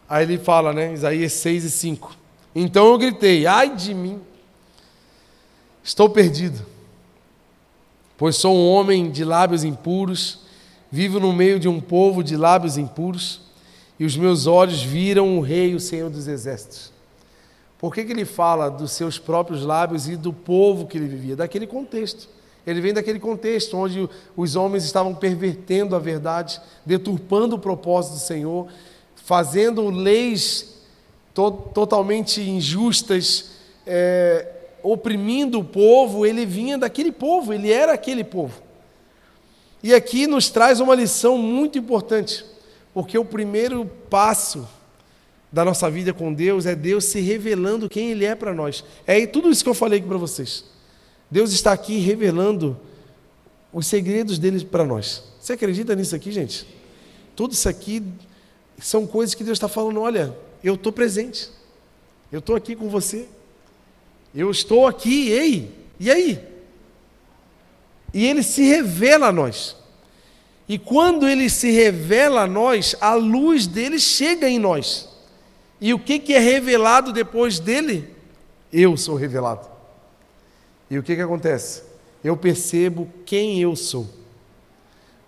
Aí 0.08 0.24
ele 0.24 0.38
fala, 0.38 0.72
né? 0.72 0.92
Isaías 0.92 1.34
6 1.34 1.62
e 1.62 1.70
5. 1.70 2.16
Então 2.52 2.88
eu 2.88 2.98
gritei: 2.98 3.46
ai 3.46 3.76
de 3.76 3.94
mim, 3.94 4.20
estou 5.84 6.10
perdido, 6.10 6.66
pois 8.20 8.36
sou 8.36 8.54
um 8.54 8.68
homem 8.68 9.10
de 9.10 9.24
lábios 9.24 9.64
impuros, 9.64 10.40
vivo 10.92 11.18
no 11.18 11.32
meio 11.32 11.58
de 11.58 11.66
um 11.66 11.80
povo 11.80 12.22
de 12.22 12.36
lábios 12.36 12.76
impuros, 12.76 13.40
e 13.98 14.04
os 14.04 14.14
meus 14.14 14.46
olhos 14.46 14.82
viram 14.82 15.38
o 15.38 15.40
Rei, 15.40 15.74
o 15.74 15.80
Senhor 15.80 16.10
dos 16.10 16.28
Exércitos. 16.28 16.92
Por 17.78 17.94
que, 17.94 18.04
que 18.04 18.12
ele 18.12 18.26
fala 18.26 18.68
dos 18.70 18.92
seus 18.92 19.18
próprios 19.18 19.64
lábios 19.64 20.06
e 20.06 20.16
do 20.16 20.34
povo 20.34 20.86
que 20.86 20.98
ele 20.98 21.08
vivia? 21.08 21.34
Daquele 21.34 21.66
contexto. 21.66 22.28
Ele 22.66 22.82
vem 22.82 22.92
daquele 22.92 23.18
contexto 23.18 23.74
onde 23.74 24.06
os 24.36 24.54
homens 24.54 24.84
estavam 24.84 25.14
pervertendo 25.14 25.96
a 25.96 25.98
verdade, 25.98 26.60
deturpando 26.84 27.56
o 27.56 27.58
propósito 27.58 28.16
do 28.16 28.20
Senhor, 28.20 28.68
fazendo 29.14 29.88
leis 29.88 30.74
to 31.32 31.50
totalmente 31.72 32.42
injustas, 32.42 33.52
é, 33.86 34.59
oprimindo 34.82 35.60
o 35.60 35.64
povo. 35.64 36.24
Ele 36.24 36.44
vinha 36.46 36.78
daquele 36.78 37.12
povo, 37.12 37.52
ele 37.52 37.70
era 37.70 37.92
aquele 37.92 38.24
povo. 38.24 38.62
E 39.82 39.94
aqui 39.94 40.26
nos 40.26 40.50
traz 40.50 40.80
uma 40.80 40.94
lição 40.94 41.38
muito 41.38 41.78
importante, 41.78 42.44
porque 42.92 43.16
o 43.16 43.24
primeiro 43.24 43.86
passo 44.10 44.68
da 45.50 45.64
nossa 45.64 45.90
vida 45.90 46.12
com 46.12 46.32
Deus 46.32 46.66
é 46.66 46.74
Deus 46.74 47.06
se 47.06 47.20
revelando 47.20 47.88
quem 47.88 48.10
Ele 48.10 48.24
é 48.24 48.34
para 48.34 48.54
nós. 48.54 48.84
É 49.06 49.26
tudo 49.26 49.50
isso 49.50 49.64
que 49.64 49.70
eu 49.70 49.74
falei 49.74 49.98
aqui 49.98 50.08
para 50.08 50.18
vocês. 50.18 50.64
Deus 51.30 51.52
está 51.52 51.72
aqui 51.72 51.98
revelando 51.98 52.78
os 53.72 53.86
segredos 53.86 54.38
dele 54.38 54.64
para 54.64 54.84
nós. 54.84 55.22
Você 55.40 55.54
acredita 55.54 55.94
nisso 55.94 56.14
aqui, 56.14 56.30
gente? 56.30 56.66
Tudo 57.34 57.52
isso 57.52 57.68
aqui 57.68 58.02
são 58.78 59.06
coisas 59.06 59.34
que 59.34 59.44
Deus 59.44 59.56
está 59.56 59.68
falando: 59.68 60.00
olha, 60.00 60.36
eu 60.62 60.74
estou 60.74 60.92
presente, 60.92 61.50
eu 62.30 62.40
estou 62.40 62.54
aqui 62.54 62.76
com 62.76 62.88
você, 62.88 63.28
eu 64.34 64.50
estou 64.50 64.86
aqui, 64.86 65.30
ei, 65.30 65.74
e 65.98 66.10
aí? 66.10 66.44
E 68.14 68.26
Ele 68.26 68.42
se 68.42 68.62
revela 68.62 69.28
a 69.28 69.32
nós. 69.32 69.76
E 70.68 70.78
quando 70.78 71.28
Ele 71.28 71.50
se 71.50 71.70
revela 71.70 72.42
a 72.42 72.46
nós, 72.46 72.94
a 73.00 73.14
luz 73.14 73.66
dele 73.66 73.98
chega 73.98 74.48
em 74.48 74.58
nós. 74.58 75.08
E 75.80 75.92
o 75.92 75.98
que, 75.98 76.18
que 76.18 76.34
é 76.34 76.38
revelado 76.38 77.12
depois 77.12 77.58
dele? 77.58 78.14
Eu 78.72 78.96
sou 78.96 79.16
revelado. 79.16 79.68
E 80.88 80.98
o 80.98 81.02
que, 81.02 81.16
que 81.16 81.22
acontece? 81.22 81.82
Eu 82.22 82.36
percebo 82.36 83.08
quem 83.24 83.60
eu 83.60 83.74
sou. 83.74 84.08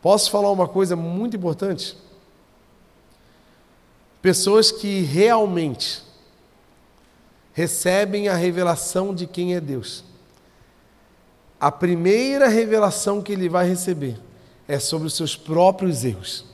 Posso 0.01 0.31
falar 0.31 0.51
uma 0.51 0.69
coisa 0.69 0.95
muito 0.95 1.37
importante? 1.37 1.97
Pessoas 4.21 4.71
que 4.71 5.01
realmente 5.01 6.03
recebem 7.53 8.29
a 8.29 8.35
revelação 8.35 9.15
de 9.15 9.27
quem 9.27 9.55
é 9.55 9.61
Deus. 9.61 10.05
A 11.61 11.71
primeira 11.71 12.49
revelação 12.49 13.23
que 13.23 13.33
ele 13.33 13.49
vai 13.49 13.69
receber 13.69 14.19
é 14.67 14.79
sobre 14.79 15.07
os 15.07 15.15
seus 15.15 15.37
próprios 15.37 16.05
erros. 16.05 16.45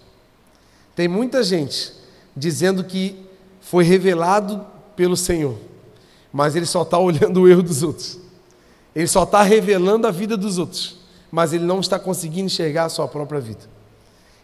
Tem 0.94 1.08
muita 1.08 1.42
gente 1.42 1.92
dizendo 2.36 2.84
que 2.84 3.24
foi 3.60 3.84
revelado 3.84 4.66
pelo 4.96 5.16
Senhor, 5.16 5.56
mas 6.32 6.56
ele 6.56 6.66
só 6.66 6.82
está 6.82 6.98
olhando 6.98 7.42
o 7.42 7.48
erro 7.48 7.62
dos 7.62 7.82
outros. 7.82 8.18
Ele 8.94 9.06
só 9.06 9.22
está 9.22 9.42
revelando 9.42 10.06
a 10.06 10.10
vida 10.10 10.36
dos 10.36 10.58
outros, 10.58 10.96
mas 11.30 11.52
ele 11.52 11.64
não 11.64 11.80
está 11.80 11.98
conseguindo 11.98 12.46
enxergar 12.46 12.86
a 12.86 12.88
sua 12.88 13.06
própria 13.06 13.40
vida. 13.40 13.60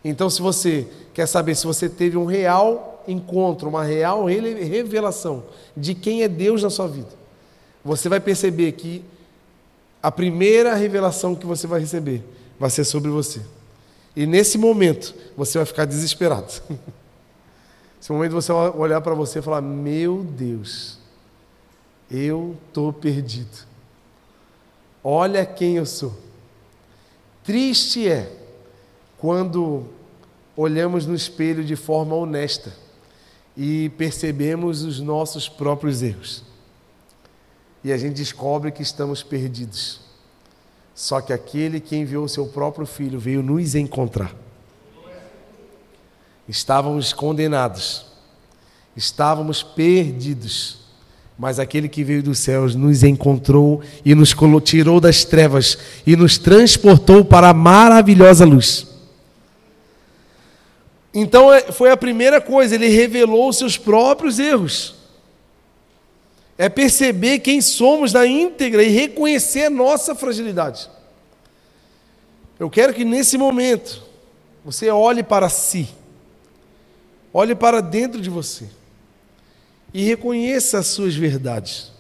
Então, 0.05 0.31
se 0.31 0.41
você 0.41 0.87
quer 1.13 1.27
saber 1.27 1.55
se 1.55 1.67
você 1.67 1.89
teve 1.89 2.17
um 2.17 2.27
real 2.27 2.94
encontro, 3.07 3.69
uma 3.69 3.85
real 3.85 4.25
revelação 4.25 5.45
de 5.77 5.95
quem 5.95 6.23
é 6.23 6.29
Deus 6.29 6.63
na 6.63 6.71
sua 6.71 6.87
vida, 6.87 7.11
você 7.85 8.09
vai 8.09 8.21
perceber 8.21 8.73
que 8.73 9.05
a 10.03 10.11
primeira 10.11 10.75
revelação 10.75 11.35
que 11.35 11.47
você 11.47 11.67
vai 11.67 11.81
receber 11.81 12.23
vai 12.59 12.71
ser 12.71 12.85
sobre 12.85 13.11
você. 13.11 13.41
E 14.17 14.27
nesse 14.27 14.57
momento, 14.59 15.15
você 15.37 15.59
vai 15.59 15.67
ficar 15.67 15.85
desesperado. 15.85 16.53
Esse 18.01 18.13
momento 18.13 18.33
você 18.33 18.53
olhar 18.53 19.01
para 19.01 19.15
você 19.15 19.39
e 19.39 19.43
falar: 19.43 19.63
Meu 19.63 20.23
Deus, 20.23 20.99
eu 22.11 22.55
estou 22.69 22.93
perdido. 22.93 23.67
Olha 25.03 25.45
quem 25.45 25.77
eu 25.77 25.87
sou. 25.87 26.15
Triste 27.43 28.09
é 28.09 28.31
quando 29.19 29.87
olhamos 30.57 31.07
no 31.07 31.15
espelho 31.15 31.65
de 31.65 31.77
forma 31.77 32.15
honesta 32.15 32.84
e 33.57 33.89
percebemos 33.91 34.83
os 34.83 35.01
nossos 35.01 35.49
próprios 35.49 36.03
erros. 36.03 36.43
E 37.83 37.93
a 37.93 37.97
gente 37.97 38.15
descobre 38.15 38.71
que 38.71 38.83
estamos 38.83 39.23
perdidos. 39.23 40.01
Só 40.95 41.21
que 41.21 41.33
aquele 41.33 41.81
que 41.81 41.97
enviou 41.97 42.27
seu 42.29 42.47
próprio 42.47 42.87
filho 42.87 43.19
veio 43.19 43.43
nos 43.43 43.75
encontrar. 43.75 44.35
Estávamos 46.49 47.13
condenados, 47.13 48.07
estávamos 48.95 49.63
perdidos, 49.63 50.79
mas 51.39 51.59
aquele 51.59 51.89
que 51.89 52.05
veio 52.05 52.23
dos 52.23 52.39
céus 52.39 52.75
nos 52.75 53.03
encontrou 53.03 53.83
e 54.05 54.15
nos 54.15 54.35
tirou 54.63 55.01
das 55.01 55.25
trevas 55.25 55.79
e 56.07 56.15
nos 56.15 56.37
transportou 56.39 57.25
para 57.25 57.49
a 57.49 57.55
maravilhosa 57.55 58.45
luz. 58.45 58.94
Então 61.15 61.53
é, 61.53 61.71
foi 61.73 61.91
a 61.91 61.97
primeira 61.97 62.41
coisa, 62.41 62.75
ele 62.75 62.89
revelou 62.89 63.49
os 63.49 63.57
seus 63.57 63.79
próprios 63.79 64.39
erros. 64.39 64.97
É 66.59 66.69
perceber 66.69 67.39
quem 67.39 67.61
somos 67.61 68.13
na 68.13 68.27
íntegra 68.27 68.83
e 68.83 68.89
reconhecer 68.89 69.67
a 69.67 69.71
nossa 69.71 70.15
fragilidade. 70.15 70.91
Eu 72.59 72.69
quero 72.69 72.93
que 72.93 73.05
nesse 73.05 73.39
momento 73.39 74.03
você 74.65 74.91
olhe 74.91 75.23
para 75.23 75.49
si 75.49 75.89
Olhe 77.37 77.57
para 77.57 77.83
dentro 77.83 78.21
de 78.21 78.31
você 78.31 78.69
e 79.93 80.05
reconheça 80.05 80.79
as 80.79 80.87
suas 80.87 81.17
verdades. 81.17 81.91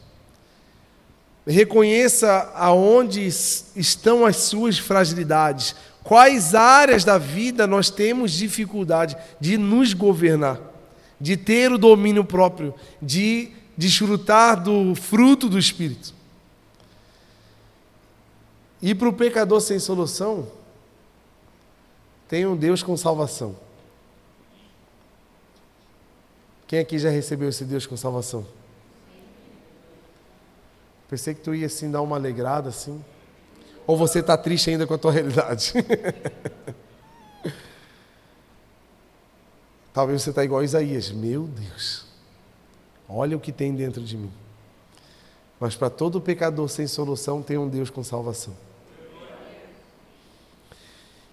Reconheça 1.44 2.52
aonde 2.54 3.26
estão 3.26 4.24
as 4.24 4.36
suas 4.36 4.78
fragilidades, 4.78 5.74
Quais 6.04 6.54
áreas 6.54 7.02
da 7.02 7.16
vida 7.16 7.66
nós 7.66 7.88
temos 7.88 8.30
dificuldade 8.30 9.16
de 9.40 9.56
nos 9.56 9.94
governar, 9.94 10.60
de 11.18 11.34
ter 11.34 11.72
o 11.72 11.78
domínio 11.78 12.24
próprio, 12.24 12.74
de 13.00 13.50
desfrutar 13.76 14.62
do 14.62 14.94
fruto 14.94 15.48
do 15.48 15.58
Espírito? 15.58 16.12
E 18.82 18.94
para 18.94 19.08
o 19.08 19.14
pecador 19.14 19.62
sem 19.62 19.78
solução, 19.78 20.46
tem 22.28 22.46
um 22.46 22.54
Deus 22.54 22.82
com 22.82 22.94
salvação. 22.98 23.56
Quem 26.66 26.80
aqui 26.80 26.98
já 26.98 27.08
recebeu 27.08 27.48
esse 27.48 27.64
Deus 27.64 27.86
com 27.86 27.96
salvação? 27.96 28.46
Pensei 31.08 31.32
que 31.32 31.40
tu 31.40 31.54
ia 31.54 31.64
assim 31.66 31.90
dar 31.90 32.02
uma 32.02 32.16
alegrada 32.16 32.68
assim. 32.68 33.02
Ou 33.86 33.96
você 33.96 34.20
está 34.20 34.36
triste 34.36 34.70
ainda 34.70 34.86
com 34.86 34.94
a 34.94 34.98
tua 34.98 35.12
realidade? 35.12 35.72
Talvez 39.92 40.22
você 40.22 40.30
está 40.30 40.42
igual 40.42 40.62
a 40.62 40.64
Isaías. 40.64 41.10
Meu 41.10 41.44
Deus, 41.44 42.06
olha 43.08 43.36
o 43.36 43.40
que 43.40 43.52
tem 43.52 43.74
dentro 43.74 44.02
de 44.02 44.16
mim. 44.16 44.32
Mas 45.60 45.76
para 45.76 45.90
todo 45.90 46.20
pecador 46.20 46.68
sem 46.68 46.86
solução 46.86 47.42
tem 47.42 47.58
um 47.58 47.68
Deus 47.68 47.90
com 47.90 48.02
salvação. 48.02 48.56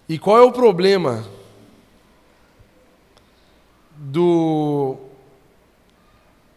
E 0.08 0.18
qual 0.18 0.36
é 0.36 0.42
o 0.42 0.52
problema 0.52 1.26
do, 3.96 4.96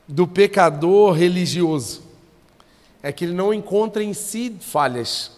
do 0.08 0.28
pecador 0.28 1.14
religioso? 1.14 2.04
É 3.02 3.12
que 3.12 3.24
ele 3.24 3.34
não 3.34 3.54
encontra 3.54 4.04
em 4.04 4.14
si 4.14 4.58
falhas 4.60 5.35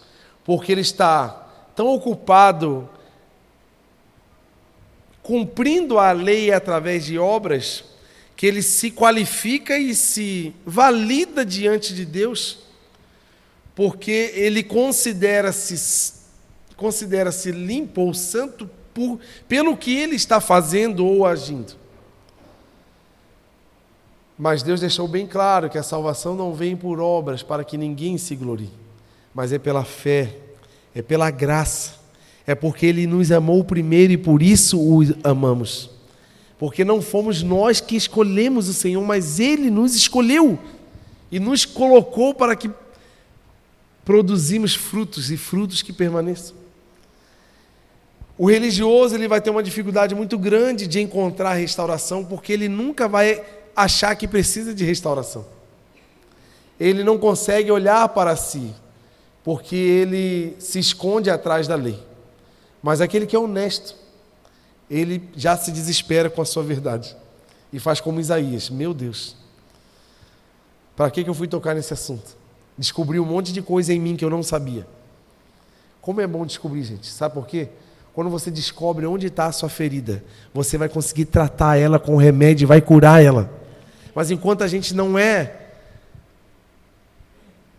porque 0.47 0.71
ele 0.71 0.79
está 0.79 1.45
tão 1.75 1.87
ocupado 1.89 2.89
cumprindo 5.21 5.99
a 5.99 6.13
lei 6.13 6.53
através 6.53 7.03
de 7.03 7.19
obras, 7.19 7.83
que 8.33 8.45
ele 8.45 8.61
se 8.61 8.89
qualifica 8.89 9.77
e 9.77 9.93
se 9.93 10.55
valida 10.65 11.45
diante 11.45 11.93
de 11.93 12.05
Deus, 12.05 12.59
porque 13.75 14.31
ele 14.35 14.63
considera-se 14.63 16.15
considera-se 16.77 17.51
limpo 17.51 18.01
ou 18.01 18.13
santo 18.13 18.69
por, 18.93 19.19
pelo 19.49 19.75
que 19.75 19.97
ele 19.97 20.15
está 20.15 20.39
fazendo 20.39 21.05
ou 21.05 21.25
agindo. 21.25 21.73
Mas 24.37 24.63
Deus 24.63 24.79
deixou 24.79 25.09
bem 25.09 25.27
claro 25.27 25.69
que 25.69 25.77
a 25.77 25.83
salvação 25.83 26.35
não 26.35 26.53
vem 26.53 26.77
por 26.77 27.01
obras 27.01 27.43
para 27.43 27.65
que 27.65 27.77
ninguém 27.77 28.17
se 28.17 28.33
glorie 28.33 28.86
mas 29.37 29.53
é 29.53 29.59
pela 29.59 29.83
fé, 29.83 30.33
é 30.95 31.01
pela 31.03 31.29
graça, 31.29 31.91
é 32.47 32.55
porque 32.55 32.87
Ele 32.87 33.05
nos 33.05 33.31
amou 33.31 33.63
primeiro 33.63 34.11
e 34.11 34.17
por 34.17 34.41
isso 34.41 34.79
o 34.81 35.03
amamos. 35.23 35.91
Porque 36.57 36.83
não 36.83 37.03
fomos 37.03 37.43
nós 37.43 37.79
que 37.79 37.95
escolhemos 37.95 38.67
o 38.67 38.73
Senhor, 38.73 39.05
mas 39.05 39.39
Ele 39.39 39.69
nos 39.69 39.93
escolheu 39.93 40.57
e 41.31 41.39
nos 41.39 41.65
colocou 41.65 42.33
para 42.33 42.55
que 42.55 42.67
produzimos 44.03 44.73
frutos 44.73 45.29
e 45.29 45.37
frutos 45.37 45.83
que 45.83 45.93
permaneçam. 45.93 46.55
O 48.39 48.49
religioso 48.49 49.13
ele 49.13 49.27
vai 49.27 49.39
ter 49.39 49.51
uma 49.51 49.61
dificuldade 49.61 50.15
muito 50.15 50.35
grande 50.39 50.87
de 50.87 50.99
encontrar 50.99 51.53
restauração, 51.53 52.25
porque 52.25 52.51
ele 52.51 52.67
nunca 52.67 53.07
vai 53.07 53.43
achar 53.75 54.15
que 54.15 54.27
precisa 54.27 54.73
de 54.73 54.83
restauração. 54.83 55.45
Ele 56.79 57.03
não 57.03 57.19
consegue 57.19 57.71
olhar 57.71 58.09
para 58.09 58.35
si, 58.35 58.73
porque 59.47 59.77
ele 59.77 60.57
se 60.59 60.77
esconde 60.77 61.29
atrás 61.29 61.69
da 61.69 61.75
lei. 61.75 61.97
Mas 62.83 62.99
aquele 62.99 63.25
que 63.25 63.33
é 63.33 63.39
honesto, 63.39 63.95
ele 64.91 65.23
já 65.37 65.55
se 65.55 65.71
desespera 65.71 66.29
com 66.29 66.41
a 66.41 66.45
sua 66.45 66.63
verdade 66.63 67.15
e 67.71 67.79
faz 67.79 68.01
como 68.01 68.19
Isaías: 68.19 68.69
Meu 68.69 68.93
Deus, 68.93 69.37
para 70.97 71.09
que 71.09 71.21
eu 71.21 71.33
fui 71.33 71.47
tocar 71.47 71.73
nesse 71.73 71.93
assunto? 71.93 72.35
Descobri 72.77 73.21
um 73.21 73.25
monte 73.25 73.53
de 73.53 73.61
coisa 73.61 73.93
em 73.93 73.99
mim 74.01 74.17
que 74.17 74.25
eu 74.25 74.29
não 74.29 74.43
sabia. 74.43 74.85
Como 76.01 76.19
é 76.19 76.27
bom 76.27 76.45
descobrir, 76.45 76.83
gente, 76.83 77.07
sabe 77.07 77.33
por 77.33 77.47
quê? 77.47 77.69
Quando 78.13 78.29
você 78.29 78.51
descobre 78.51 79.05
onde 79.05 79.27
está 79.27 79.45
a 79.45 79.53
sua 79.53 79.69
ferida, 79.69 80.21
você 80.53 80.77
vai 80.77 80.89
conseguir 80.89 81.23
tratar 81.23 81.77
ela 81.77 81.97
com 81.97 82.17
remédio 82.17 82.65
e 82.65 82.67
vai 82.67 82.81
curar 82.81 83.23
ela. 83.23 83.49
Mas 84.13 84.29
enquanto 84.29 84.65
a 84.65 84.67
gente 84.67 84.93
não 84.93 85.17
é 85.17 85.56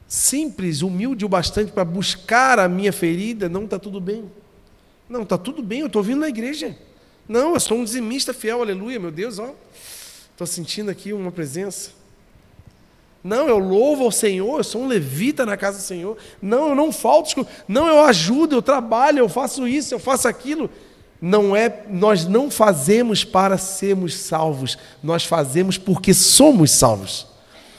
simples, 0.08 0.80
humilde 0.80 1.26
o 1.26 1.28
bastante 1.28 1.70
para 1.70 1.84
buscar 1.84 2.58
a 2.58 2.66
minha 2.66 2.92
ferida, 2.92 3.46
não 3.46 3.64
está 3.64 3.78
tudo 3.78 4.00
bem. 4.00 4.24
Não, 5.06 5.22
está 5.22 5.36
tudo 5.36 5.62
bem, 5.62 5.80
eu 5.80 5.86
estou 5.86 6.02
vindo 6.02 6.20
na 6.20 6.28
igreja. 6.28 6.76
Não, 7.28 7.52
eu 7.52 7.60
sou 7.60 7.76
um 7.76 7.84
dizimista 7.84 8.32
fiel, 8.32 8.62
aleluia, 8.62 8.98
meu 8.98 9.10
Deus, 9.10 9.38
ó. 9.38 9.54
Estou 10.32 10.46
sentindo 10.46 10.90
aqui 10.90 11.12
uma 11.12 11.30
presença. 11.30 11.90
Não, 13.22 13.48
eu 13.48 13.58
louvo 13.58 14.04
ao 14.04 14.10
Senhor, 14.10 14.58
eu 14.58 14.64
sou 14.64 14.82
um 14.82 14.86
levita 14.86 15.44
na 15.44 15.56
casa 15.56 15.78
do 15.78 15.84
Senhor. 15.84 16.16
Não, 16.40 16.70
eu 16.70 16.74
não 16.74 16.90
falto, 16.90 17.46
não, 17.66 17.86
eu 17.86 18.00
ajudo, 18.00 18.56
eu 18.56 18.62
trabalho, 18.62 19.18
eu 19.18 19.28
faço 19.28 19.68
isso, 19.68 19.92
eu 19.92 19.98
faço 19.98 20.26
aquilo. 20.26 20.70
Não 21.20 21.54
é, 21.54 21.84
nós 21.90 22.26
não 22.26 22.50
fazemos 22.50 23.24
para 23.24 23.58
sermos 23.58 24.14
salvos, 24.14 24.78
nós 25.02 25.24
fazemos 25.24 25.76
porque 25.76 26.14
somos 26.14 26.70
salvos. 26.70 27.27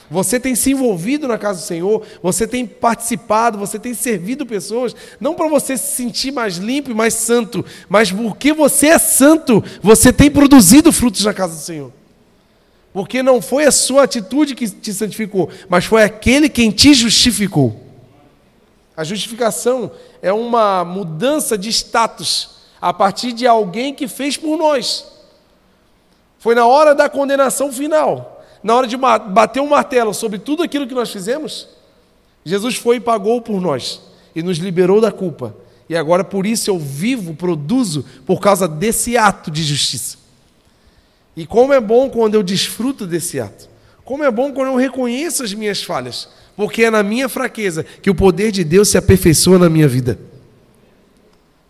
Você 0.10 0.39
tem 0.39 0.56
se 0.56 0.72
envolvido 0.72 1.28
na 1.28 1.38
casa 1.38 1.60
do 1.60 1.65
Senhor, 1.65 2.02
você 2.22 2.48
tem 2.48 2.65
participado, 2.65 3.60
você 3.60 3.78
tem 3.78 3.93
servido 3.93 4.45
pessoas, 4.45 4.95
não 5.19 5.36
para 5.36 5.48
você 5.48 5.78
se 5.78 5.95
sentir 5.95 6.32
mais 6.32 6.58
limpo 6.58 6.89
e 6.89 6.95
mais 6.95 7.13
santo, 7.13 7.63
mas 7.88 8.12
porque 8.12 8.52
você 8.52 8.88
é 8.88 8.98
santo, 8.98 9.63
você 9.84 10.12
tem 10.12 10.32
produzido 10.32 10.91
frutos 10.91 11.26
na 11.26 11.34
casa 11.34 11.56
do 11.56 11.62
Senhor. 11.62 11.93
Porque 12.91 13.22
não 13.22 13.39
foi 13.39 13.65
a 13.65 13.72
sua 13.72 14.04
atitude 14.04 14.56
que 14.56 14.67
te 14.67 14.91
santificou, 14.91 15.48
mas 15.69 15.86
foi 15.86 16.02
aquele 16.02 16.50
quem 16.50 16.72
te 16.72 16.91
justificou. 16.95 17.80
A 18.98 19.04
justificação 19.04 19.91
é 20.24 20.34
uma 20.34 20.84
mudança 20.84 21.56
de 21.56 21.69
status 21.69 22.58
a 22.82 22.91
partir 22.91 23.32
de 23.32 23.45
alguém 23.45 23.93
que 23.93 24.08
fez 24.08 24.36
por 24.36 24.58
nós. 24.58 25.06
Foi 26.39 26.56
na 26.56 26.65
hora 26.65 26.95
da 26.95 27.08
condenação 27.08 27.72
final 27.72 28.38
na 28.63 28.76
hora 28.76 28.88
de 28.88 28.98
bater 28.98 29.62
um 29.62 29.69
martelo 29.69 30.13
sobre 30.13 30.39
tudo 30.39 30.63
aquilo 30.63 30.88
que 30.88 30.93
nós 30.93 31.12
fizemos, 31.12 31.67
Jesus 32.43 32.76
foi 32.76 32.98
e 32.98 33.00
pagou 33.00 33.41
por 33.41 33.62
nós 33.62 34.02
e 34.36 34.41
nos 34.41 34.58
liberou 34.58 35.00
da 35.02 35.12
culpa. 35.12 35.56
E 35.89 35.95
agora 35.95 36.24
por 36.24 36.45
isso 36.45 36.69
eu 36.69 36.78
vivo, 36.78 37.34
produzo 37.34 38.06
por 38.26 38.39
causa 38.39 38.67
desse 38.67 39.17
ato 39.17 39.50
de 39.50 39.63
justiça. 39.63 40.17
E 41.36 41.45
como 41.45 41.74
é 41.74 41.80
bom 41.80 42.10
quando 42.10 42.36
eu 42.36 42.43
desfruto 42.43 43.08
desse 43.08 43.39
ato. 43.39 43.69
Como 44.04 44.24
é 44.24 44.32
bom 44.32 44.52
quando 44.52 44.69
eu 44.69 44.76
reconheço 44.76 45.43
as 45.43 45.54
minhas 45.54 45.84
falhas, 45.84 46.28
porque 46.56 46.84
é 46.84 46.91
na 46.91 47.04
minha 47.04 47.30
fraqueza 47.30 47.86
que 48.02 48.10
o 48.10 48.15
poder 48.15 48.52
de 48.52 48.63
Deus 48.63 48.89
se 48.89 48.98
aperfeiçoa 48.98 49.58
na 49.58 49.69
minha 49.69 49.88
vida. 49.88 50.19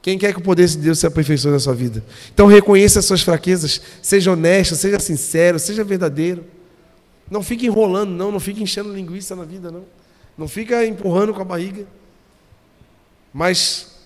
Quem 0.01 0.17
quer 0.17 0.33
que 0.33 0.39
o 0.39 0.43
poder 0.43 0.67
de 0.67 0.77
Deus 0.77 0.99
se 0.99 1.05
aperfeiçoe 1.05 1.51
na 1.51 1.59
sua 1.59 1.73
vida? 1.73 2.03
Então 2.33 2.47
reconheça 2.47 2.99
as 2.99 3.05
suas 3.05 3.21
fraquezas, 3.21 3.81
seja 4.01 4.31
honesto, 4.31 4.75
seja 4.75 4.99
sincero, 4.99 5.59
seja 5.59 5.83
verdadeiro. 5.83 6.45
Não 7.29 7.43
fica 7.43 7.65
enrolando, 7.65 8.11
não, 8.11 8.31
não 8.31 8.39
fica 8.39 8.61
enchendo 8.61 8.93
linguiça 8.93 9.35
na 9.35 9.43
vida, 9.43 9.69
não. 9.71 9.85
Não 10.37 10.47
fica 10.47 10.85
empurrando 10.85 11.33
com 11.33 11.41
a 11.41 11.45
barriga. 11.45 11.85
Mas 13.33 13.99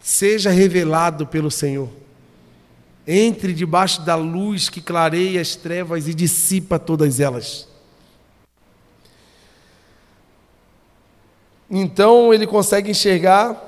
seja 0.00 0.50
revelado 0.50 1.26
pelo 1.26 1.50
Senhor. 1.50 1.88
Entre 3.06 3.52
debaixo 3.52 4.02
da 4.02 4.14
luz 4.14 4.68
que 4.68 4.80
clareia 4.80 5.40
as 5.40 5.56
trevas 5.56 6.08
e 6.08 6.14
dissipa 6.14 6.78
todas 6.78 7.20
elas. 7.20 7.68
Então 11.70 12.32
ele 12.32 12.46
consegue 12.46 12.90
enxergar, 12.90 13.60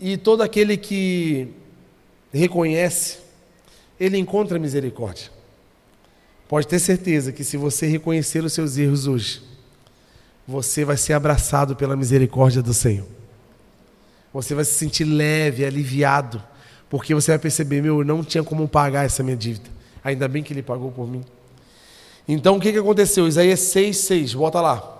e 0.00 0.16
todo 0.16 0.42
aquele 0.42 0.76
que 0.76 1.48
reconhece, 2.32 3.18
ele 3.98 4.18
encontra 4.18 4.58
misericórdia. 4.58 5.35
Pode 6.48 6.68
ter 6.68 6.78
certeza 6.78 7.32
que 7.32 7.42
se 7.42 7.56
você 7.56 7.86
reconhecer 7.86 8.44
os 8.44 8.52
seus 8.52 8.76
erros 8.76 9.06
hoje, 9.06 9.42
você 10.46 10.84
vai 10.84 10.96
ser 10.96 11.12
abraçado 11.12 11.74
pela 11.74 11.96
misericórdia 11.96 12.62
do 12.62 12.72
Senhor. 12.72 13.06
Você 14.32 14.54
vai 14.54 14.64
se 14.64 14.74
sentir 14.74 15.04
leve, 15.04 15.64
aliviado, 15.64 16.42
porque 16.88 17.14
você 17.14 17.32
vai 17.32 17.38
perceber, 17.38 17.82
meu, 17.82 17.98
eu 17.98 18.04
não 18.04 18.22
tinha 18.22 18.44
como 18.44 18.68
pagar 18.68 19.04
essa 19.04 19.22
minha 19.22 19.36
dívida. 19.36 19.68
Ainda 20.04 20.28
bem 20.28 20.42
que 20.42 20.52
ele 20.52 20.62
pagou 20.62 20.92
por 20.92 21.08
mim. 21.08 21.24
Então 22.28 22.56
o 22.56 22.60
que, 22.60 22.70
que 22.70 22.78
aconteceu? 22.78 23.26
Isaías 23.26 23.60
6, 23.60 23.96
6, 23.96 24.32
volta 24.34 24.60
lá. 24.60 24.92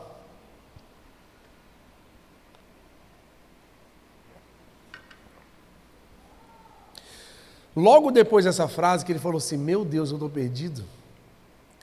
Logo 7.77 8.11
depois 8.11 8.45
dessa 8.45 8.67
frase 8.67 9.05
que 9.05 9.13
ele 9.13 9.19
falou 9.19 9.37
assim: 9.37 9.59
Meu 9.59 9.85
Deus, 9.85 10.09
eu 10.11 10.17
estou 10.17 10.31
perdido. 10.31 10.83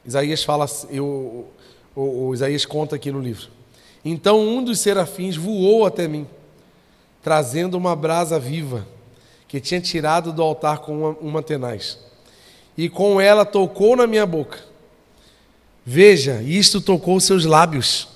Isaías 0.06 0.44
fala, 0.44 0.66
eu, 0.90 1.48
o, 1.96 2.28
o 2.28 2.34
Isaías 2.34 2.66
conta 2.66 2.96
aqui 2.96 3.12
no 3.12 3.20
livro. 3.20 3.48
Então 4.04 4.40
um 4.40 4.64
dos 4.64 4.80
serafins 4.80 5.36
voou 5.36 5.86
até 5.86 6.08
mim, 6.08 6.28
trazendo 7.22 7.78
uma 7.78 7.96
brasa 7.96 8.40
viva 8.40 8.86
que 9.48 9.62
tinha 9.62 9.80
tirado 9.80 10.34
do 10.34 10.42
altar 10.42 10.80
com 10.80 10.98
uma, 10.98 11.10
uma 11.22 11.44
tenaz. 11.44 12.00
E 12.78 12.90
com 12.90 13.22
ela 13.22 13.46
tocou 13.46 13.96
na 13.96 14.08
minha 14.08 14.26
boca. 14.26 14.60
Veja, 15.86 16.42
isto 16.42 16.82
tocou 16.82 17.20
seus 17.20 17.46
lábios. 17.46 18.08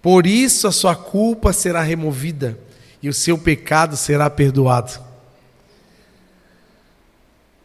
Por 0.00 0.26
isso 0.26 0.68
a 0.68 0.72
sua 0.72 0.94
culpa 0.94 1.52
será 1.52 1.82
removida 1.82 2.58
e 3.02 3.08
o 3.08 3.14
seu 3.14 3.36
pecado 3.36 3.96
será 3.96 4.30
perdoado. 4.30 5.09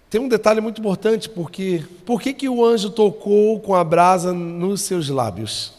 Tem 0.10 0.22
um 0.22 0.28
detalhe 0.28 0.62
muito 0.62 0.80
importante, 0.80 1.28
porque 1.28 1.84
por 2.06 2.22
que, 2.22 2.34
que 2.34 2.48
o 2.48 2.64
anjo 2.64 2.90
tocou 2.90 3.60
com 3.60 3.76
a 3.76 3.84
brasa 3.84 4.32
nos 4.32 4.82
seus 4.82 5.10
lábios? 5.10 5.74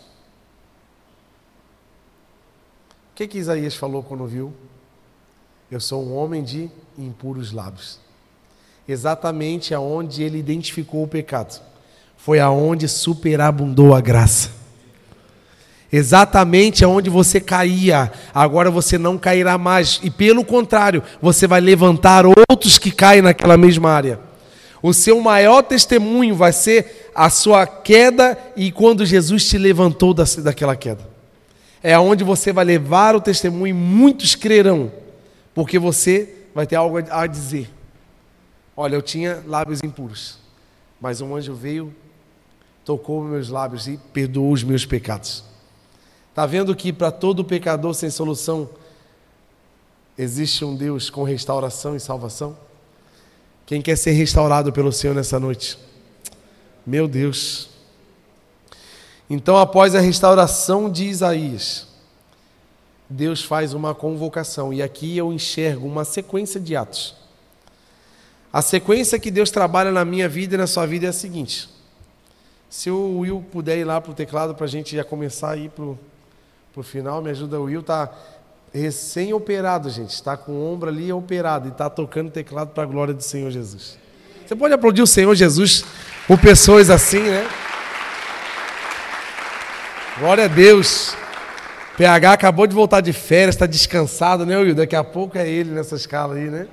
O 3.12 3.14
que, 3.16 3.26
que 3.26 3.38
Isaías 3.38 3.74
falou 3.74 4.02
quando 4.02 4.26
viu? 4.26 4.52
Eu 5.70 5.80
sou 5.80 6.04
um 6.04 6.14
homem 6.14 6.42
de 6.44 6.70
impuros 6.98 7.50
lábios. 7.52 7.98
Exatamente 8.86 9.74
aonde 9.74 10.22
ele 10.22 10.38
identificou 10.38 11.02
o 11.02 11.08
pecado. 11.08 11.60
Foi 12.16 12.38
aonde 12.38 12.88
superabundou 12.88 13.94
a 13.94 14.00
graça. 14.00 14.50
Exatamente 15.92 16.84
aonde 16.84 17.08
você 17.08 17.40
caía, 17.40 18.10
agora 18.34 18.70
você 18.70 18.98
não 18.98 19.16
cairá 19.16 19.56
mais. 19.56 20.00
E 20.02 20.10
pelo 20.10 20.44
contrário, 20.44 21.02
você 21.22 21.46
vai 21.46 21.60
levantar 21.60 22.24
outros 22.26 22.78
que 22.78 22.90
caem 22.90 23.22
naquela 23.22 23.56
mesma 23.56 23.90
área. 23.90 24.18
O 24.82 24.92
seu 24.92 25.20
maior 25.20 25.62
testemunho 25.62 26.34
vai 26.34 26.52
ser 26.52 27.10
a 27.14 27.30
sua 27.30 27.66
queda 27.66 28.36
e 28.56 28.70
quando 28.70 29.06
Jesus 29.06 29.48
te 29.48 29.56
levantou 29.56 30.12
daquela 30.12 30.76
queda. 30.76 31.08
É 31.82 31.98
onde 31.98 32.24
você 32.24 32.52
vai 32.52 32.64
levar 32.64 33.14
o 33.14 33.20
testemunho 33.20 33.68
e 33.68 33.72
muitos 33.72 34.34
crerão, 34.34 34.92
porque 35.54 35.78
você 35.78 36.34
vai 36.54 36.66
ter 36.66 36.76
algo 36.76 36.98
a 37.10 37.26
dizer. 37.26 37.70
Olha, 38.76 38.96
eu 38.96 39.02
tinha 39.02 39.42
lábios 39.46 39.80
impuros, 39.82 40.38
mas 41.00 41.20
um 41.20 41.34
anjo 41.34 41.54
veio, 41.54 41.94
tocou 42.84 43.22
meus 43.22 43.48
lábios 43.48 43.86
e 43.86 43.98
perdoou 44.12 44.52
os 44.52 44.62
meus 44.62 44.84
pecados. 44.84 45.44
Está 46.36 46.44
vendo 46.44 46.76
que 46.76 46.92
para 46.92 47.10
todo 47.10 47.42
pecador 47.42 47.94
sem 47.94 48.10
solução 48.10 48.68
existe 50.18 50.66
um 50.66 50.76
Deus 50.76 51.08
com 51.08 51.22
restauração 51.22 51.96
e 51.96 51.98
salvação? 51.98 52.54
Quem 53.64 53.80
quer 53.80 53.96
ser 53.96 54.10
restaurado 54.10 54.70
pelo 54.70 54.92
Senhor 54.92 55.14
nessa 55.14 55.40
noite? 55.40 55.78
Meu 56.86 57.08
Deus. 57.08 57.70
Então, 59.30 59.56
após 59.56 59.94
a 59.94 60.00
restauração 60.00 60.90
de 60.90 61.06
Isaías, 61.06 61.86
Deus 63.08 63.42
faz 63.42 63.72
uma 63.72 63.94
convocação, 63.94 64.74
e 64.74 64.82
aqui 64.82 65.16
eu 65.16 65.32
enxergo 65.32 65.86
uma 65.86 66.04
sequência 66.04 66.60
de 66.60 66.76
atos. 66.76 67.14
A 68.52 68.60
sequência 68.60 69.18
que 69.18 69.30
Deus 69.30 69.50
trabalha 69.50 69.90
na 69.90 70.04
minha 70.04 70.28
vida 70.28 70.54
e 70.54 70.58
na 70.58 70.66
sua 70.66 70.84
vida 70.84 71.06
é 71.06 71.08
a 71.08 71.14
seguinte: 71.14 71.66
se 72.68 72.90
o 72.90 73.20
Will 73.20 73.42
puder 73.50 73.78
ir 73.78 73.84
lá 73.84 74.02
para 74.02 74.12
o 74.12 74.14
teclado 74.14 74.54
para 74.54 74.66
a 74.66 74.68
gente 74.68 74.94
já 74.94 75.02
começar 75.02 75.52
a 75.52 75.56
ir 75.56 75.70
para 75.70 75.82
o 75.82 75.98
para 76.76 76.82
o 76.82 76.84
final, 76.84 77.22
me 77.22 77.30
ajuda 77.30 77.58
o 77.58 77.64
Will, 77.64 77.82
tá 77.82 78.10
recém-operado, 78.70 79.88
gente. 79.88 80.10
Está 80.10 80.36
com 80.36 80.52
o 80.52 80.74
ombro 80.74 80.90
ali 80.90 81.10
operado 81.10 81.68
e 81.68 81.70
está 81.70 81.88
tocando 81.88 82.30
teclado 82.30 82.68
para 82.72 82.82
a 82.82 82.86
glória 82.86 83.14
do 83.14 83.22
Senhor 83.22 83.50
Jesus. 83.50 83.96
Você 84.46 84.54
pode 84.54 84.74
aplaudir 84.74 85.00
o 85.00 85.06
Senhor 85.06 85.34
Jesus 85.34 85.86
por 86.26 86.38
pessoas 86.38 86.90
assim, 86.90 87.20
né? 87.20 87.48
Glória 90.18 90.44
a 90.44 90.48
Deus. 90.48 91.16
PH 91.96 92.34
acabou 92.34 92.66
de 92.66 92.74
voltar 92.74 93.00
de 93.00 93.14
férias, 93.14 93.54
está 93.54 93.64
descansado, 93.64 94.44
né, 94.44 94.58
Will? 94.58 94.74
Daqui 94.74 94.96
a 94.96 95.02
pouco 95.02 95.38
é 95.38 95.48
ele 95.48 95.70
nessa 95.70 95.96
escala 95.96 96.34
aí, 96.34 96.50
né? 96.50 96.68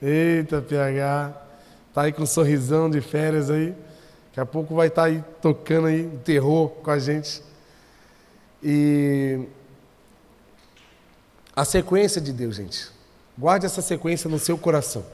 Eita, 0.00 0.62
PH. 0.62 1.32
Tá 1.92 2.02
aí 2.02 2.12
com 2.12 2.22
um 2.22 2.26
sorrisão 2.26 2.88
de 2.88 3.00
férias 3.00 3.50
aí. 3.50 3.74
Daqui 4.28 4.38
a 4.38 4.46
pouco 4.46 4.76
vai 4.76 4.86
estar 4.86 5.02
tá 5.02 5.08
aí 5.08 5.24
tocando 5.40 5.88
aí 5.88 6.08
terror 6.24 6.68
com 6.68 6.92
a 6.92 6.98
gente. 7.00 7.42
E 8.62 9.40
a 11.54 11.64
sequência 11.64 12.20
de 12.20 12.32
Deus, 12.32 12.56
gente. 12.56 12.88
Guarde 13.36 13.66
essa 13.66 13.82
sequência 13.82 14.28
no 14.30 14.38
seu 14.38 14.56
coração. 14.56 15.04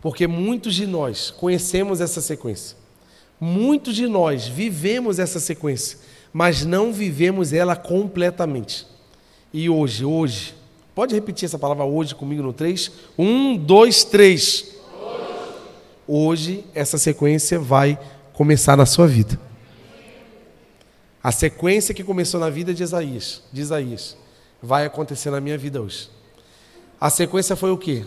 Porque 0.00 0.26
muitos 0.26 0.74
de 0.74 0.86
nós 0.86 1.30
conhecemos 1.30 2.00
essa 2.00 2.20
sequência. 2.20 2.76
Muitos 3.40 3.94
de 3.94 4.06
nós 4.06 4.46
vivemos 4.46 5.18
essa 5.18 5.38
sequência, 5.38 5.98
mas 6.32 6.64
não 6.64 6.92
vivemos 6.92 7.52
ela 7.52 7.76
completamente. 7.76 8.86
E 9.52 9.68
hoje, 9.68 10.04
hoje, 10.04 10.54
pode 10.94 11.14
repetir 11.14 11.46
essa 11.46 11.58
palavra 11.58 11.84
hoje 11.84 12.14
comigo 12.14 12.42
no 12.42 12.52
3? 12.52 12.90
Um, 13.18 13.56
dois, 13.56 14.04
três. 14.04 14.76
Hoje, 16.08 16.64
essa 16.74 16.96
sequência 16.96 17.58
vai 17.58 17.98
começar 18.32 18.76
na 18.76 18.86
sua 18.86 19.06
vida. 19.06 19.45
A 21.26 21.32
sequência 21.32 21.92
que 21.92 22.04
começou 22.04 22.38
na 22.38 22.48
vida 22.48 22.72
de 22.72 22.84
Isaías, 22.84 23.42
de 23.52 23.60
Isaías, 23.60 24.16
vai 24.62 24.86
acontecer 24.86 25.28
na 25.28 25.40
minha 25.40 25.58
vida 25.58 25.82
hoje. 25.82 26.08
A 27.00 27.10
sequência 27.10 27.56
foi 27.56 27.72
o 27.72 27.76
quê? 27.76 28.04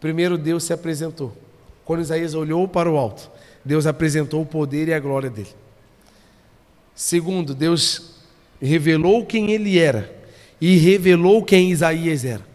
Primeiro 0.00 0.38
Deus 0.38 0.62
se 0.62 0.72
apresentou. 0.72 1.36
Quando 1.84 2.02
Isaías 2.02 2.34
olhou 2.34 2.68
para 2.68 2.88
o 2.88 2.96
alto, 2.96 3.28
Deus 3.64 3.84
apresentou 3.84 4.42
o 4.42 4.46
poder 4.46 4.86
e 4.86 4.94
a 4.94 5.00
glória 5.00 5.28
dele. 5.28 5.50
Segundo, 6.94 7.52
Deus 7.52 8.12
revelou 8.62 9.26
quem 9.26 9.50
ele 9.50 9.76
era 9.76 10.16
e 10.60 10.76
revelou 10.76 11.44
quem 11.44 11.72
Isaías 11.72 12.24
era. 12.24 12.46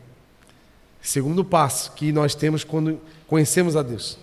Segundo 1.02 1.44
passo 1.44 1.92
que 1.92 2.14
nós 2.14 2.34
temos 2.34 2.64
quando 2.64 2.98
conhecemos 3.28 3.76
a 3.76 3.84
Deus. 3.84 4.18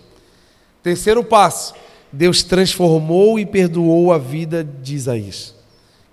Terceiro 0.81 1.23
passo, 1.23 1.75
Deus 2.11 2.41
transformou 2.41 3.37
e 3.37 3.45
perdoou 3.45 4.11
a 4.11 4.17
vida 4.17 4.63
de 4.63 4.95
Isaías. 4.95 5.58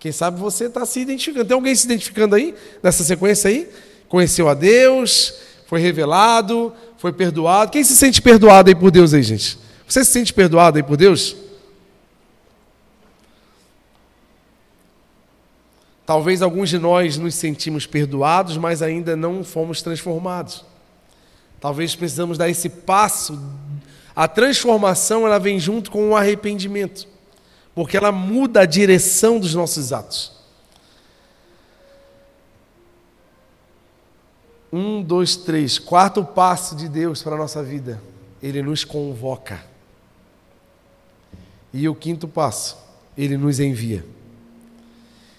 Quem 0.06 0.12
sabe 0.12 0.38
você 0.38 0.66
está 0.66 0.86
se 0.86 1.00
identificando. 1.00 1.46
Tem 1.46 1.54
alguém 1.56 1.74
se 1.74 1.84
identificando 1.84 2.36
aí, 2.36 2.54
nessa 2.80 3.02
sequência 3.02 3.50
aí? 3.50 3.68
Conheceu 4.08 4.48
a 4.48 4.54
Deus, 4.54 5.34
foi 5.66 5.80
revelado, 5.80 6.72
foi 6.96 7.12
perdoado. 7.12 7.72
Quem 7.72 7.82
se 7.82 7.96
sente 7.96 8.22
perdoado 8.22 8.68
aí 8.68 8.74
por 8.76 8.92
Deus 8.92 9.12
aí, 9.12 9.20
gente? 9.20 9.58
Você 9.84 10.04
se 10.04 10.12
sente 10.12 10.32
perdoado 10.32 10.76
aí 10.76 10.82
por 10.84 10.96
Deus? 10.96 11.34
Talvez 16.06 16.40
alguns 16.40 16.68
de 16.68 16.78
nós 16.78 17.18
nos 17.18 17.34
sentimos 17.34 17.84
perdoados, 17.84 18.56
mas 18.56 18.82
ainda 18.82 19.16
não 19.16 19.42
fomos 19.42 19.82
transformados. 19.82 20.64
Talvez 21.60 21.96
precisamos 21.96 22.38
dar 22.38 22.48
esse 22.48 22.68
passo. 22.68 23.42
A 24.14 24.28
transformação 24.28 25.26
ela 25.26 25.40
vem 25.40 25.58
junto 25.58 25.90
com 25.90 26.10
o 26.10 26.16
arrependimento 26.16 27.15
porque 27.76 27.94
ela 27.94 28.10
muda 28.10 28.62
a 28.62 28.64
direção 28.64 29.38
dos 29.38 29.54
nossos 29.54 29.92
atos. 29.92 30.32
Um, 34.72 35.02
dois, 35.02 35.36
três. 35.36 35.78
Quarto 35.78 36.24
passo 36.24 36.74
de 36.74 36.88
Deus 36.88 37.22
para 37.22 37.34
a 37.34 37.38
nossa 37.38 37.62
vida. 37.62 38.00
Ele 38.42 38.62
nos 38.62 38.82
convoca. 38.82 39.62
E 41.70 41.86
o 41.86 41.94
quinto 41.94 42.26
passo, 42.26 42.78
ele 43.16 43.36
nos 43.36 43.60
envia. 43.60 44.02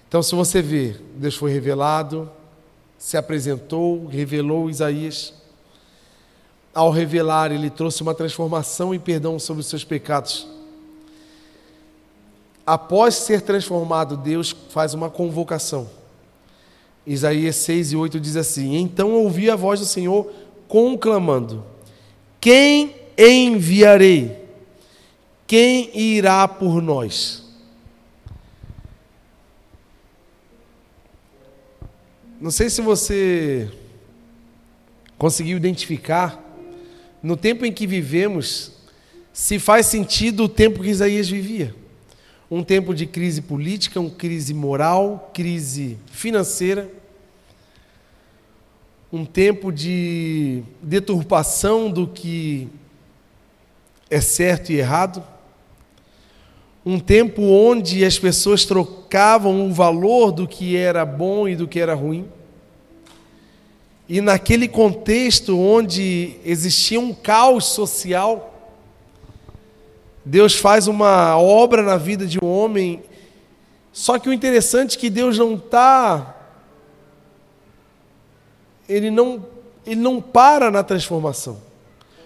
Então, 0.08 0.22
se 0.22 0.36
você 0.36 0.62
vê, 0.62 0.96
Deus 1.16 1.36
foi 1.36 1.52
revelado, 1.52 2.32
se 3.00 3.18
apresentou, 3.18 4.06
revelou 4.06 4.70
Isaías. 4.70 5.34
Ao 6.72 6.92
revelar, 6.92 7.52
ele 7.52 7.72
trouxe 7.72 8.04
uma 8.04 8.14
transformação 8.14 8.94
e 8.94 9.00
perdão 9.00 9.40
sobre 9.40 9.62
os 9.62 9.68
seus 9.68 9.84
pecados 9.84 10.57
após 12.68 13.16
ser 13.16 13.42
transformado, 13.42 14.18
Deus 14.18 14.54
faz 14.70 14.94
uma 14.94 15.10
convocação. 15.10 15.90
Isaías 17.06 17.56
6 17.56 17.94
e 17.94 17.96
8 17.96 18.20
diz 18.20 18.36
assim: 18.36 18.76
Então 18.76 19.14
ouvi 19.14 19.50
a 19.50 19.56
voz 19.56 19.80
do 19.80 19.86
Senhor 19.86 20.30
conclamando: 20.68 21.64
Quem 22.42 22.94
enviarei? 23.18 24.46
Quem 25.48 25.98
irá 25.98 26.46
por 26.46 26.82
nós? 26.82 27.46
Não 32.42 32.52
sei 32.52 32.70
se 32.70 32.82
você 32.82 33.72
conseguiu 35.18 35.56
identificar, 35.56 36.44
no 37.24 37.38
tempo 37.38 37.66
em 37.66 37.72
que 37.72 37.88
vivemos, 37.88 38.74
se 39.32 39.58
faz 39.58 39.86
sentido 39.86 40.44
o 40.44 40.50
tempo 40.50 40.84
que 40.84 40.90
Isaías 40.90 41.30
vivia 41.30 41.74
um 42.50 42.64
tempo 42.64 42.94
de 42.94 43.06
crise 43.06 43.42
política, 43.42 44.00
uma 44.00 44.10
crise 44.10 44.54
moral, 44.54 45.32
crise 45.34 45.98
financeira, 46.08 46.90
um 49.12 49.26
tempo 49.26 49.72
de 49.72 50.64
deturpação 50.82 51.92
do 51.92 52.08
que 52.08 52.70
é 54.10 54.22
certo 54.22 54.72
e 54.72 54.78
errado, 54.78 55.24
um 56.86 57.00
tempo 57.00 57.42
onde 57.42 58.06
as 58.06 58.18
pessoas 58.18 58.64
trocavam 58.64 59.68
o 59.68 59.74
valor 59.74 60.32
do 60.32 60.48
que 60.48 60.78
era 60.78 61.06
bom 61.06 61.50
e 61.50 61.56
do 61.56 61.68
que 61.68 61.82
era 61.82 61.94
ruim. 61.94 62.26
E 64.08 64.22
naquele 64.22 64.70
contexto 64.70 65.60
onde 65.60 66.36
existia 66.46 66.98
um 66.98 67.14
caos 67.14 67.66
social, 67.66 68.57
Deus 70.28 70.56
faz 70.56 70.90
uma 70.90 71.38
obra 71.38 71.82
na 71.82 71.96
vida 71.96 72.28
de 72.28 72.38
um 72.38 72.46
homem. 72.46 73.02
Só 73.94 74.20
que 74.20 74.28
o 74.28 74.34
interessante 74.34 74.98
é 74.98 75.00
que 75.00 75.10
Deus 75.10 75.38
não 75.38 75.56
está. 75.56 76.36
Ele 78.90 79.10
não, 79.10 79.46
ele 79.86 80.02
não 80.02 80.22
para 80.22 80.70
na 80.70 80.84
transformação. 80.84 81.62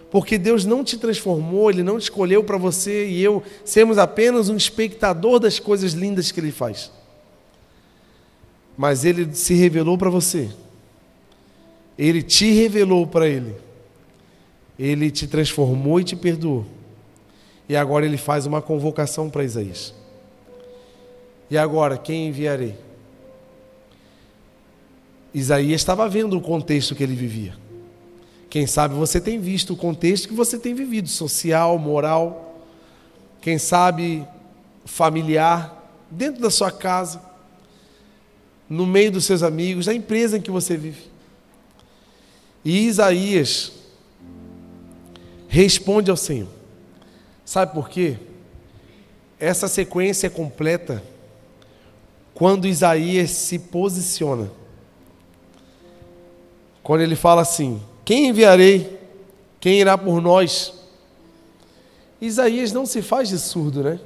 Porque 0.09 0.39
Deus 0.39 0.65
não 0.65 0.83
te 0.83 0.97
transformou, 0.97 1.69
Ele 1.69 1.83
não 1.83 1.99
te 1.99 2.03
escolheu 2.03 2.43
para 2.43 2.57
você 2.57 3.07
e 3.07 3.23
eu 3.23 3.41
sermos 3.63 3.99
apenas 3.99 4.49
um 4.49 4.57
espectador 4.57 5.39
das 5.39 5.59
coisas 5.59 5.93
lindas 5.93 6.31
que 6.31 6.39
Ele 6.39 6.51
faz. 6.51 6.91
Mas 8.75 9.05
Ele 9.05 9.33
se 9.35 9.53
revelou 9.53 9.95
para 9.95 10.09
você. 10.09 10.49
Ele 11.97 12.23
te 12.23 12.51
revelou 12.51 13.05
para 13.05 13.27
Ele. 13.27 13.55
Ele 14.77 15.11
te 15.11 15.27
transformou 15.27 15.99
e 15.99 16.03
te 16.03 16.15
perdoou. 16.15 16.65
E 17.71 17.75
agora 17.77 18.05
ele 18.05 18.17
faz 18.17 18.45
uma 18.45 18.61
convocação 18.61 19.29
para 19.29 19.45
Isaías. 19.45 19.93
E 21.49 21.57
agora, 21.57 21.97
quem 21.97 22.27
enviarei? 22.27 22.75
Isaías 25.33 25.79
estava 25.79 26.09
vendo 26.09 26.37
o 26.37 26.41
contexto 26.41 26.93
que 26.93 27.01
ele 27.01 27.15
vivia. 27.15 27.55
Quem 28.49 28.67
sabe 28.67 28.93
você 28.93 29.21
tem 29.21 29.39
visto 29.39 29.71
o 29.71 29.77
contexto 29.77 30.27
que 30.27 30.33
você 30.33 30.59
tem 30.59 30.73
vivido, 30.73 31.07
social, 31.07 31.79
moral, 31.79 32.61
quem 33.39 33.57
sabe 33.57 34.27
familiar, 34.83 35.95
dentro 36.11 36.41
da 36.41 36.49
sua 36.49 36.71
casa, 36.71 37.21
no 38.67 38.85
meio 38.85 39.13
dos 39.13 39.23
seus 39.23 39.43
amigos, 39.43 39.87
na 39.87 39.93
empresa 39.93 40.37
em 40.37 40.41
que 40.41 40.51
você 40.51 40.75
vive. 40.75 41.03
E 42.65 42.85
Isaías 42.85 43.71
responde 45.47 46.11
ao 46.11 46.17
Senhor. 46.17 46.59
Sabe 47.51 47.73
por 47.73 47.89
quê? 47.89 48.15
Essa 49.37 49.67
sequência 49.67 50.27
é 50.27 50.29
completa 50.29 51.03
quando 52.33 52.65
Isaías 52.65 53.29
se 53.31 53.59
posiciona. 53.59 54.49
Quando 56.81 57.01
ele 57.01 57.17
fala 57.17 57.41
assim: 57.41 57.81
Quem 58.05 58.29
enviarei? 58.29 58.97
Quem 59.59 59.81
irá 59.81 59.97
por 59.97 60.21
nós? 60.21 60.73
Isaías 62.21 62.71
não 62.71 62.85
se 62.85 63.01
faz 63.01 63.27
de 63.27 63.37
surdo, 63.37 63.83
né? 63.83 63.99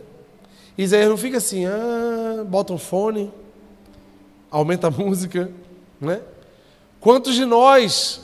Isaías 0.75 1.07
não 1.07 1.15
fica 1.15 1.37
assim, 1.37 1.67
ah, 1.67 2.43
bota 2.47 2.73
um 2.73 2.79
fone, 2.79 3.31
aumenta 4.49 4.87
a 4.87 4.89
música, 4.89 5.51
né? 6.01 6.19
Quantos 6.99 7.35
de 7.35 7.45
nós, 7.45 8.21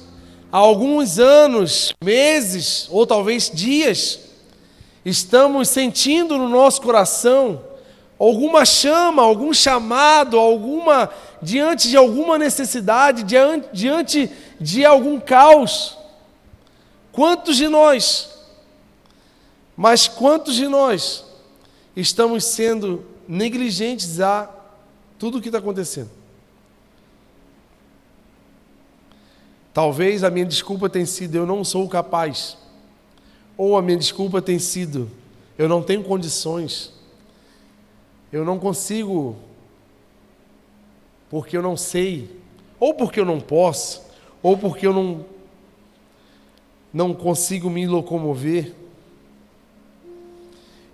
há 0.52 0.58
alguns 0.58 1.20
anos, 1.20 1.94
meses, 2.04 2.88
ou 2.90 3.06
talvez 3.06 3.52
dias, 3.54 4.31
estamos 5.04 5.70
sentindo 5.70 6.38
no 6.38 6.48
nosso 6.48 6.82
coração 6.82 7.62
alguma 8.20 8.66
chama, 8.66 9.24
algum 9.24 9.52
chamado, 9.52 10.38
alguma 10.38 11.10
diante 11.42 11.90
de 11.90 11.98
alguma 11.98 12.38
necessidade, 12.38 13.24
diante, 13.24 13.68
diante 13.74 14.32
de 14.60 14.86
algum 14.86 15.20
caos. 15.20 15.98
Quantos 17.12 17.58
de 17.58 17.68
nós? 17.68 18.30
Mas 19.76 20.08
quantos 20.08 20.54
de 20.54 20.68
nós 20.68 21.26
estamos 21.96 22.44
sendo 22.44 23.04
negligentes 23.28 24.22
a 24.22 24.48
tudo 25.18 25.40
o 25.40 25.42
que 25.42 25.48
está 25.48 25.58
acontecendo? 25.58 26.12
Talvez 29.74 30.24
a 30.24 30.30
minha 30.30 30.46
desculpa 30.46 30.90
tenha 30.90 31.08
sido 31.08 31.36
eu 31.36 31.46
não 31.48 31.64
sou 31.64 31.90
capaz. 31.90 32.58
Ou 33.64 33.78
a 33.78 33.82
minha 33.84 33.96
desculpa 33.96 34.42
tem 34.42 34.58
sido: 34.58 35.08
eu 35.56 35.70
não 35.70 35.84
tenho 35.84 36.04
condições, 36.04 36.92
eu 38.34 38.44
não 38.44 38.58
consigo, 38.58 39.36
porque 41.30 41.56
eu 41.56 41.62
não 41.62 41.78
sei, 41.78 42.28
ou 42.80 42.96
porque 42.96 43.20
eu 43.20 43.26
não 43.26 43.40
posso, 43.40 44.02
ou 44.42 44.58
porque 44.58 44.88
eu 44.88 44.92
não, 44.92 45.24
não 46.92 47.14
consigo 47.14 47.70
me 47.70 47.86
locomover. 47.86 48.74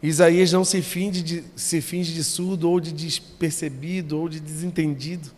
Isaías 0.03 0.51
não 0.51 0.65
se 0.65 0.81
finge, 0.81 1.23
de, 1.23 1.45
se 1.55 1.79
finge 1.79 2.13
de 2.13 2.21
surdo, 2.21 2.69
ou 2.69 2.81
de 2.81 2.91
despercebido, 2.91 4.19
ou 4.19 4.27
de 4.27 4.41
desentendido. 4.41 5.31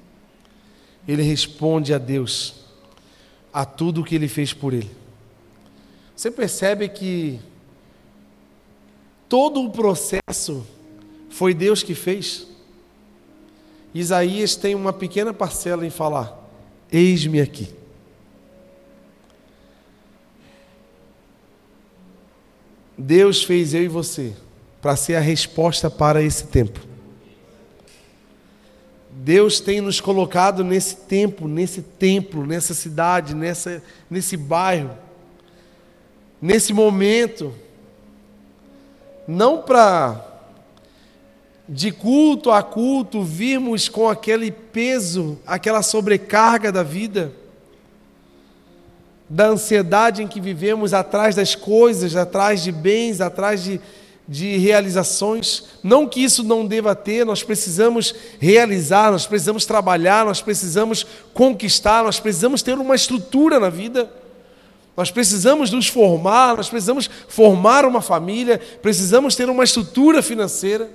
Ele 1.07 1.21
responde 1.21 1.93
a 1.93 1.99
Deus, 1.99 2.55
a 3.53 3.65
tudo 3.65 4.01
o 4.01 4.03
que 4.03 4.15
ele 4.15 4.27
fez 4.27 4.51
por 4.51 4.73
ele. 4.73 4.98
Você 6.19 6.29
percebe 6.29 6.89
que 6.89 7.39
todo 9.29 9.63
o 9.63 9.71
processo 9.71 10.67
foi 11.29 11.53
Deus 11.53 11.81
que 11.81 11.95
fez? 11.95 12.45
Isaías 13.93 14.57
tem 14.57 14.75
uma 14.75 14.91
pequena 14.91 15.33
parcela 15.33 15.87
em 15.87 15.89
falar: 15.89 16.37
Eis-me 16.91 17.39
aqui. 17.39 17.73
Deus 22.97 23.41
fez 23.41 23.73
eu 23.73 23.83
e 23.83 23.87
você 23.87 24.35
para 24.81 24.97
ser 24.97 25.15
a 25.15 25.21
resposta 25.21 25.89
para 25.89 26.21
esse 26.21 26.47
tempo. 26.47 26.81
Deus 29.09 29.61
tem 29.61 29.79
nos 29.79 30.01
colocado 30.01 30.65
nesse 30.65 30.97
tempo, 30.97 31.47
nesse 31.47 31.81
templo, 31.81 32.45
nessa 32.45 32.73
cidade, 32.73 33.33
nessa, 33.33 33.81
nesse 34.09 34.35
bairro 34.35 35.07
nesse 36.41 36.73
momento, 36.73 37.53
não 39.27 39.61
para 39.61 40.25
de 41.71 41.91
culto 41.91 42.49
a 42.49 42.63
culto 42.63 43.21
virmos 43.23 43.87
com 43.87 44.09
aquele 44.09 44.51
peso, 44.51 45.37
aquela 45.45 45.83
sobrecarga 45.83 46.71
da 46.71 46.81
vida, 46.81 47.31
da 49.29 49.45
ansiedade 49.45 50.23
em 50.23 50.27
que 50.27 50.41
vivemos 50.41 50.95
atrás 50.95 51.35
das 51.35 51.53
coisas, 51.53 52.15
atrás 52.15 52.63
de 52.63 52.71
bens, 52.71 53.21
atrás 53.21 53.63
de, 53.63 53.79
de 54.27 54.57
realizações. 54.57 55.65
Não 55.83 56.07
que 56.07 56.23
isso 56.23 56.43
não 56.43 56.65
deva 56.65 56.95
ter, 56.95 57.23
nós 57.23 57.43
precisamos 57.43 58.15
realizar, 58.39 59.11
nós 59.11 59.27
precisamos 59.27 59.63
trabalhar, 59.63 60.25
nós 60.25 60.41
precisamos 60.41 61.05
conquistar, 61.35 62.03
nós 62.03 62.19
precisamos 62.19 62.63
ter 62.63 62.79
uma 62.79 62.95
estrutura 62.95 63.59
na 63.59 63.69
vida. 63.69 64.11
Nós 64.99 65.11
precisamos 65.11 65.71
nos 65.71 65.87
formar, 65.87 66.57
nós 66.57 66.67
precisamos 66.67 67.09
formar 67.29 67.85
uma 67.85 68.01
família, 68.01 68.59
precisamos 68.81 69.33
ter 69.33 69.49
uma 69.49 69.63
estrutura 69.63 70.21
financeira. 70.21 70.91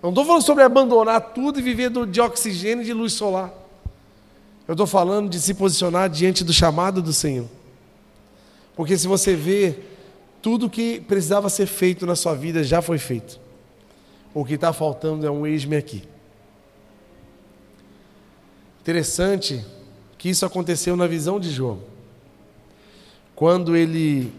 Não 0.00 0.10
estou 0.10 0.24
falando 0.24 0.42
sobre 0.44 0.62
abandonar 0.62 1.20
tudo 1.32 1.58
e 1.58 1.62
viver 1.62 1.90
de 2.06 2.20
oxigênio 2.20 2.82
e 2.82 2.86
de 2.86 2.92
luz 2.92 3.14
solar. 3.14 3.52
Eu 4.68 4.74
estou 4.74 4.86
falando 4.86 5.28
de 5.28 5.40
se 5.40 5.54
posicionar 5.54 6.08
diante 6.08 6.44
do 6.44 6.52
chamado 6.52 7.02
do 7.02 7.12
Senhor. 7.12 7.48
Porque 8.76 8.96
se 8.96 9.08
você 9.08 9.34
vê, 9.34 9.80
tudo 10.40 10.70
que 10.70 11.00
precisava 11.00 11.48
ser 11.48 11.66
feito 11.66 12.06
na 12.06 12.14
sua 12.14 12.36
vida 12.36 12.62
já 12.62 12.80
foi 12.80 12.98
feito. 12.98 13.40
O 14.32 14.44
que 14.44 14.54
está 14.54 14.72
faltando 14.72 15.26
é 15.26 15.30
um 15.32 15.44
ex-me 15.44 15.76
aqui. 15.76 16.04
Interessante 18.80 19.66
que 20.16 20.28
isso 20.28 20.46
aconteceu 20.46 20.96
na 20.96 21.08
visão 21.08 21.40
de 21.40 21.50
João. 21.50 21.97
Quando 23.38 23.76
ele 23.76 24.32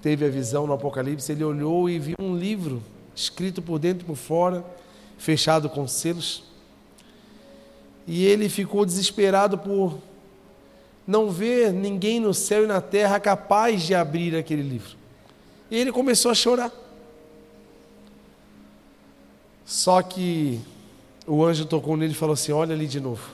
teve 0.00 0.24
a 0.24 0.28
visão 0.28 0.68
no 0.68 0.72
Apocalipse, 0.72 1.32
ele 1.32 1.42
olhou 1.42 1.90
e 1.90 1.98
viu 1.98 2.14
um 2.20 2.36
livro 2.36 2.80
escrito 3.12 3.60
por 3.60 3.80
dentro 3.80 4.04
e 4.04 4.06
por 4.06 4.14
fora, 4.14 4.64
fechado 5.18 5.68
com 5.68 5.88
selos. 5.88 6.44
E 8.06 8.24
ele 8.24 8.48
ficou 8.48 8.86
desesperado 8.86 9.58
por 9.58 9.98
não 11.04 11.28
ver 11.28 11.72
ninguém 11.72 12.20
no 12.20 12.32
céu 12.32 12.62
e 12.62 12.68
na 12.68 12.80
terra 12.80 13.18
capaz 13.18 13.82
de 13.82 13.96
abrir 13.96 14.36
aquele 14.36 14.62
livro. 14.62 14.96
E 15.68 15.76
ele 15.76 15.90
começou 15.90 16.30
a 16.30 16.36
chorar. 16.36 16.70
Só 19.64 20.00
que 20.02 20.60
o 21.26 21.44
anjo 21.44 21.64
tocou 21.64 21.96
nele 21.96 22.12
e 22.12 22.16
falou 22.16 22.34
assim: 22.34 22.52
Olha 22.52 22.76
ali 22.76 22.86
de 22.86 23.00
novo. 23.00 23.28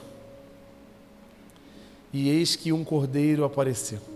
E 2.11 2.29
eis 2.29 2.55
que 2.55 2.73
um 2.73 2.83
cordeiro 2.83 3.43
apareceu 3.43 4.12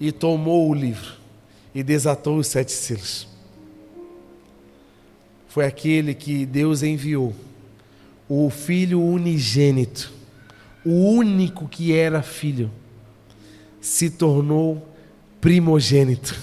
e 0.00 0.10
tomou 0.10 0.70
o 0.70 0.74
livro 0.74 1.12
e 1.74 1.82
desatou 1.82 2.38
os 2.38 2.46
sete 2.46 2.72
selos. 2.72 3.28
Foi 5.48 5.66
aquele 5.66 6.14
que 6.14 6.46
Deus 6.46 6.82
enviou, 6.82 7.34
o 8.28 8.48
filho 8.48 9.02
unigênito, 9.02 10.12
o 10.84 10.90
único 10.90 11.68
que 11.68 11.92
era 11.92 12.22
filho, 12.22 12.70
se 13.80 14.08
tornou 14.08 14.88
primogênito. 15.40 16.38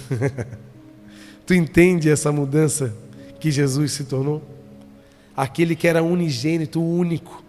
tu 1.46 1.54
entende 1.54 2.10
essa 2.10 2.32
mudança 2.32 2.94
que 3.40 3.50
Jesus 3.50 3.94
se 3.94 4.04
tornou? 4.04 4.44
Aquele 5.36 5.76
que 5.76 5.88
era 5.88 6.04
unigênito, 6.04 6.84
único, 6.84 7.44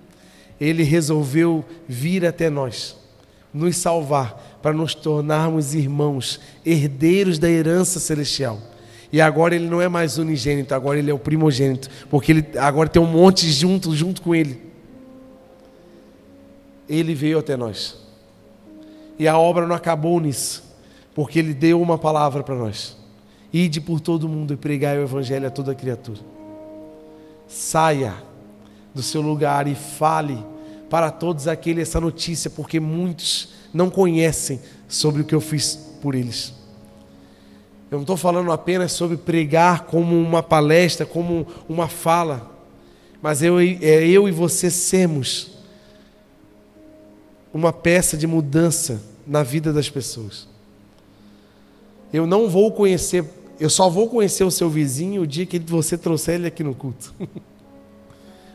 ele 0.60 0.82
resolveu 0.82 1.64
vir 1.88 2.24
até 2.24 2.48
nós, 2.48 2.96
nos 3.52 3.76
salvar, 3.76 4.47
para 4.62 4.72
nos 4.72 4.94
tornarmos 4.94 5.74
irmãos, 5.74 6.40
herdeiros 6.64 7.38
da 7.38 7.48
herança 7.48 8.00
celestial. 8.00 8.58
E 9.12 9.20
agora 9.20 9.54
ele 9.54 9.66
não 9.66 9.80
é 9.80 9.88
mais 9.88 10.18
unigênito, 10.18 10.74
agora 10.74 10.98
ele 10.98 11.10
é 11.10 11.14
o 11.14 11.18
primogênito, 11.18 11.88
porque 12.10 12.32
ele 12.32 12.46
agora 12.58 12.88
tem 12.88 13.00
um 13.00 13.06
monte 13.06 13.50
junto, 13.50 13.94
junto 13.94 14.20
com 14.20 14.34
ele. 14.34 14.60
Ele 16.88 17.14
veio 17.14 17.38
até 17.38 17.56
nós. 17.56 17.96
E 19.18 19.26
a 19.26 19.38
obra 19.38 19.66
não 19.66 19.74
acabou 19.74 20.20
nisso, 20.20 20.62
porque 21.14 21.38
ele 21.38 21.54
deu 21.54 21.80
uma 21.80 21.96
palavra 21.96 22.42
para 22.42 22.54
nós. 22.54 22.96
Ide 23.52 23.80
por 23.80 24.00
todo 24.00 24.28
mundo 24.28 24.52
e 24.52 24.56
pregai 24.56 24.98
o 24.98 25.02
evangelho 25.02 25.46
a 25.46 25.50
toda 25.50 25.74
criatura. 25.74 26.20
Saia 27.46 28.14
do 28.94 29.02
seu 29.02 29.22
lugar 29.22 29.66
e 29.66 29.74
fale 29.74 30.38
para 30.88 31.10
todos 31.10 31.46
aqueles 31.46 31.88
essa 31.88 32.00
notícia, 32.00 32.50
porque 32.50 32.80
muitos 32.80 33.50
não 33.72 33.90
conhecem 33.90 34.60
sobre 34.88 35.22
o 35.22 35.24
que 35.24 35.34
eu 35.34 35.40
fiz 35.40 35.76
por 36.00 36.14
eles. 36.14 36.54
Eu 37.90 37.96
não 37.96 38.02
estou 38.02 38.16
falando 38.16 38.52
apenas 38.52 38.92
sobre 38.92 39.16
pregar 39.16 39.84
como 39.84 40.14
uma 40.14 40.42
palestra, 40.42 41.06
como 41.06 41.46
uma 41.68 41.88
fala, 41.88 42.50
mas 43.20 43.42
eu, 43.42 43.58
é 43.60 44.06
eu 44.06 44.28
e 44.28 44.32
você 44.32 44.70
sermos 44.70 45.52
uma 47.52 47.72
peça 47.72 48.16
de 48.16 48.26
mudança 48.26 49.02
na 49.26 49.42
vida 49.42 49.72
das 49.72 49.88
pessoas. 49.88 50.46
Eu 52.12 52.26
não 52.26 52.48
vou 52.48 52.72
conhecer, 52.72 53.24
eu 53.58 53.68
só 53.68 53.88
vou 53.88 54.08
conhecer 54.08 54.44
o 54.44 54.50
seu 54.50 54.70
vizinho 54.70 55.22
o 55.22 55.26
dia 55.26 55.44
que 55.44 55.58
você 55.58 55.98
trouxer 55.98 56.36
ele 56.36 56.46
aqui 56.46 56.62
no 56.62 56.74
culto. 56.74 57.14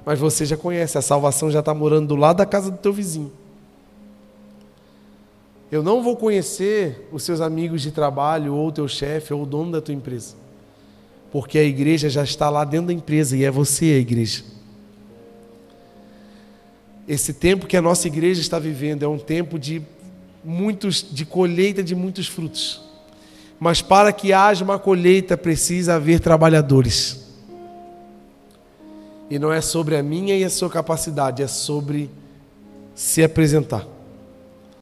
mas 0.06 0.20
você 0.20 0.46
já 0.46 0.58
conhece, 0.58 0.98
a 0.98 1.02
salvação 1.02 1.50
já 1.50 1.60
está 1.60 1.74
morando 1.74 2.08
do 2.08 2.16
lado 2.16 2.38
da 2.38 2.46
casa 2.46 2.70
do 2.70 2.78
teu 2.78 2.92
vizinho. 2.92 3.32
Eu 5.72 5.82
não 5.82 6.04
vou 6.04 6.16
conhecer 6.16 7.08
os 7.12 7.24
seus 7.24 7.42
amigos 7.42 7.82
de 7.82 7.92
trabalho, 7.92 8.54
ou 8.54 8.68
o 8.68 8.72
teu 8.72 8.88
chefe, 8.88 9.34
ou 9.34 9.42
o 9.42 9.46
dono 9.46 9.72
da 9.72 9.82
tua 9.82 9.94
empresa. 9.94 10.36
Porque 11.32 11.58
a 11.58 11.64
igreja 11.64 12.10
já 12.10 12.24
está 12.24 12.50
lá 12.50 12.64
dentro 12.64 12.88
da 12.88 12.94
empresa 12.94 13.36
e 13.36 13.44
é 13.44 13.50
você 13.50 13.86
a 13.86 13.98
igreja. 13.98 14.44
Esse 17.08 17.34
tempo 17.34 17.66
que 17.66 17.76
a 17.76 17.82
nossa 17.82 18.08
igreja 18.08 18.40
está 18.40 18.60
vivendo 18.60 19.04
é 19.04 19.08
um 19.08 19.18
tempo 19.18 19.58
de 19.58 19.82
muitos 20.44 21.04
de 21.10 21.26
colheita 21.26 21.84
de 21.84 21.96
muitos 21.96 22.28
frutos. 22.28 22.82
Mas 23.60 23.82
para 23.82 24.14
que 24.14 24.32
haja 24.32 24.64
uma 24.64 24.78
colheita 24.78 25.36
precisa 25.36 25.96
haver 25.96 26.20
trabalhadores. 26.20 27.23
E 29.30 29.40
não 29.40 29.52
é 29.52 29.62
sobre 29.62 29.96
a 29.96 30.04
minha 30.04 30.36
e 30.36 30.44
a 30.44 30.50
sua 30.50 30.70
capacidade, 30.70 31.42
é 31.42 31.48
sobre 31.48 32.10
se 32.94 33.24
apresentar. 33.24 33.93